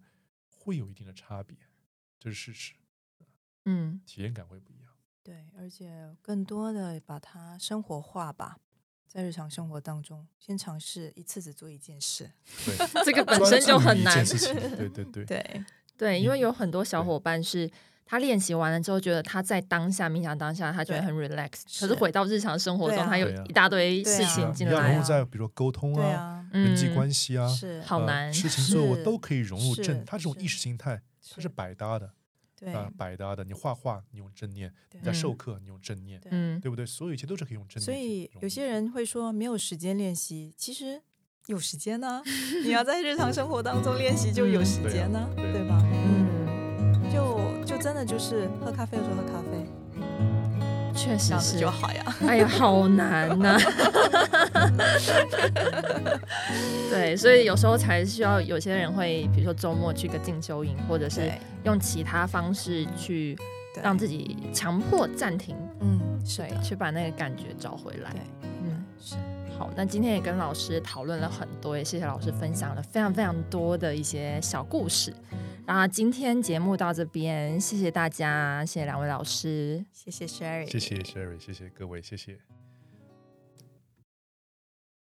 [0.66, 1.56] 会有一定的差别，
[2.18, 2.74] 这是事实，
[3.66, 4.90] 嗯体验感会不一样。
[5.22, 8.58] 对，而且更多的把它生活化吧，
[9.06, 12.28] 在日常生活当中，先尝试一次只做一件事。
[12.64, 14.24] 对， 这个本身就很难。
[14.76, 15.64] 对对对，对，
[15.96, 17.70] 对，因为有很多小伙伴是
[18.04, 31.00] 他练习完了之后，觉得他在当下冥想当下，他觉得很 relax，可是是回到日常生活中，啊他有一大堆事情进来你要融入啊在比如说沟通啊、啊，人际嗯关系啊，是呃好难事情做我都可以融入正，是它这种意识形态
[31.34, 32.10] 它是百搭的
[32.58, 33.44] 对啊，百搭的。
[33.44, 36.86] 你画画你用正念，你在授嗯课你用正念，对嗯对不对？
[36.86, 37.94] 所有一切都是可以用正念所。
[37.94, 41.02] 以有些人会说没有时间练习，其实
[41.48, 42.22] 有时间呢、
[42.64, 45.78] 你要在日常生活当中练习就有时间呢、对吧？
[45.92, 52.16] 嗯，就就真的就是喝咖啡的时候喝咖啡，确实是就好呀。
[52.26, 53.58] 哎呀，好难呐、
[56.90, 61.30] 对，所以有时候才需要有些人会，比如说周末去个进修营，或者是
[61.64, 63.36] 用其他方式去
[63.82, 68.10] 让自己强迫暂停，嗯，是对，，去把那个感觉找回来。
[68.10, 68.20] 对，
[68.64, 69.16] 嗯，是
[69.58, 75.14] 好，那今天也跟老师讨论了很多，也谢谢老师分享了非常非常多的一些小故事。
[75.66, 79.84] 然后今天节目到这边，谢谢大家，谢谢两位老师。
[79.92, 82.38] 谢谢 Sherry，谢谢 Sherry，谢谢各位，谢谢。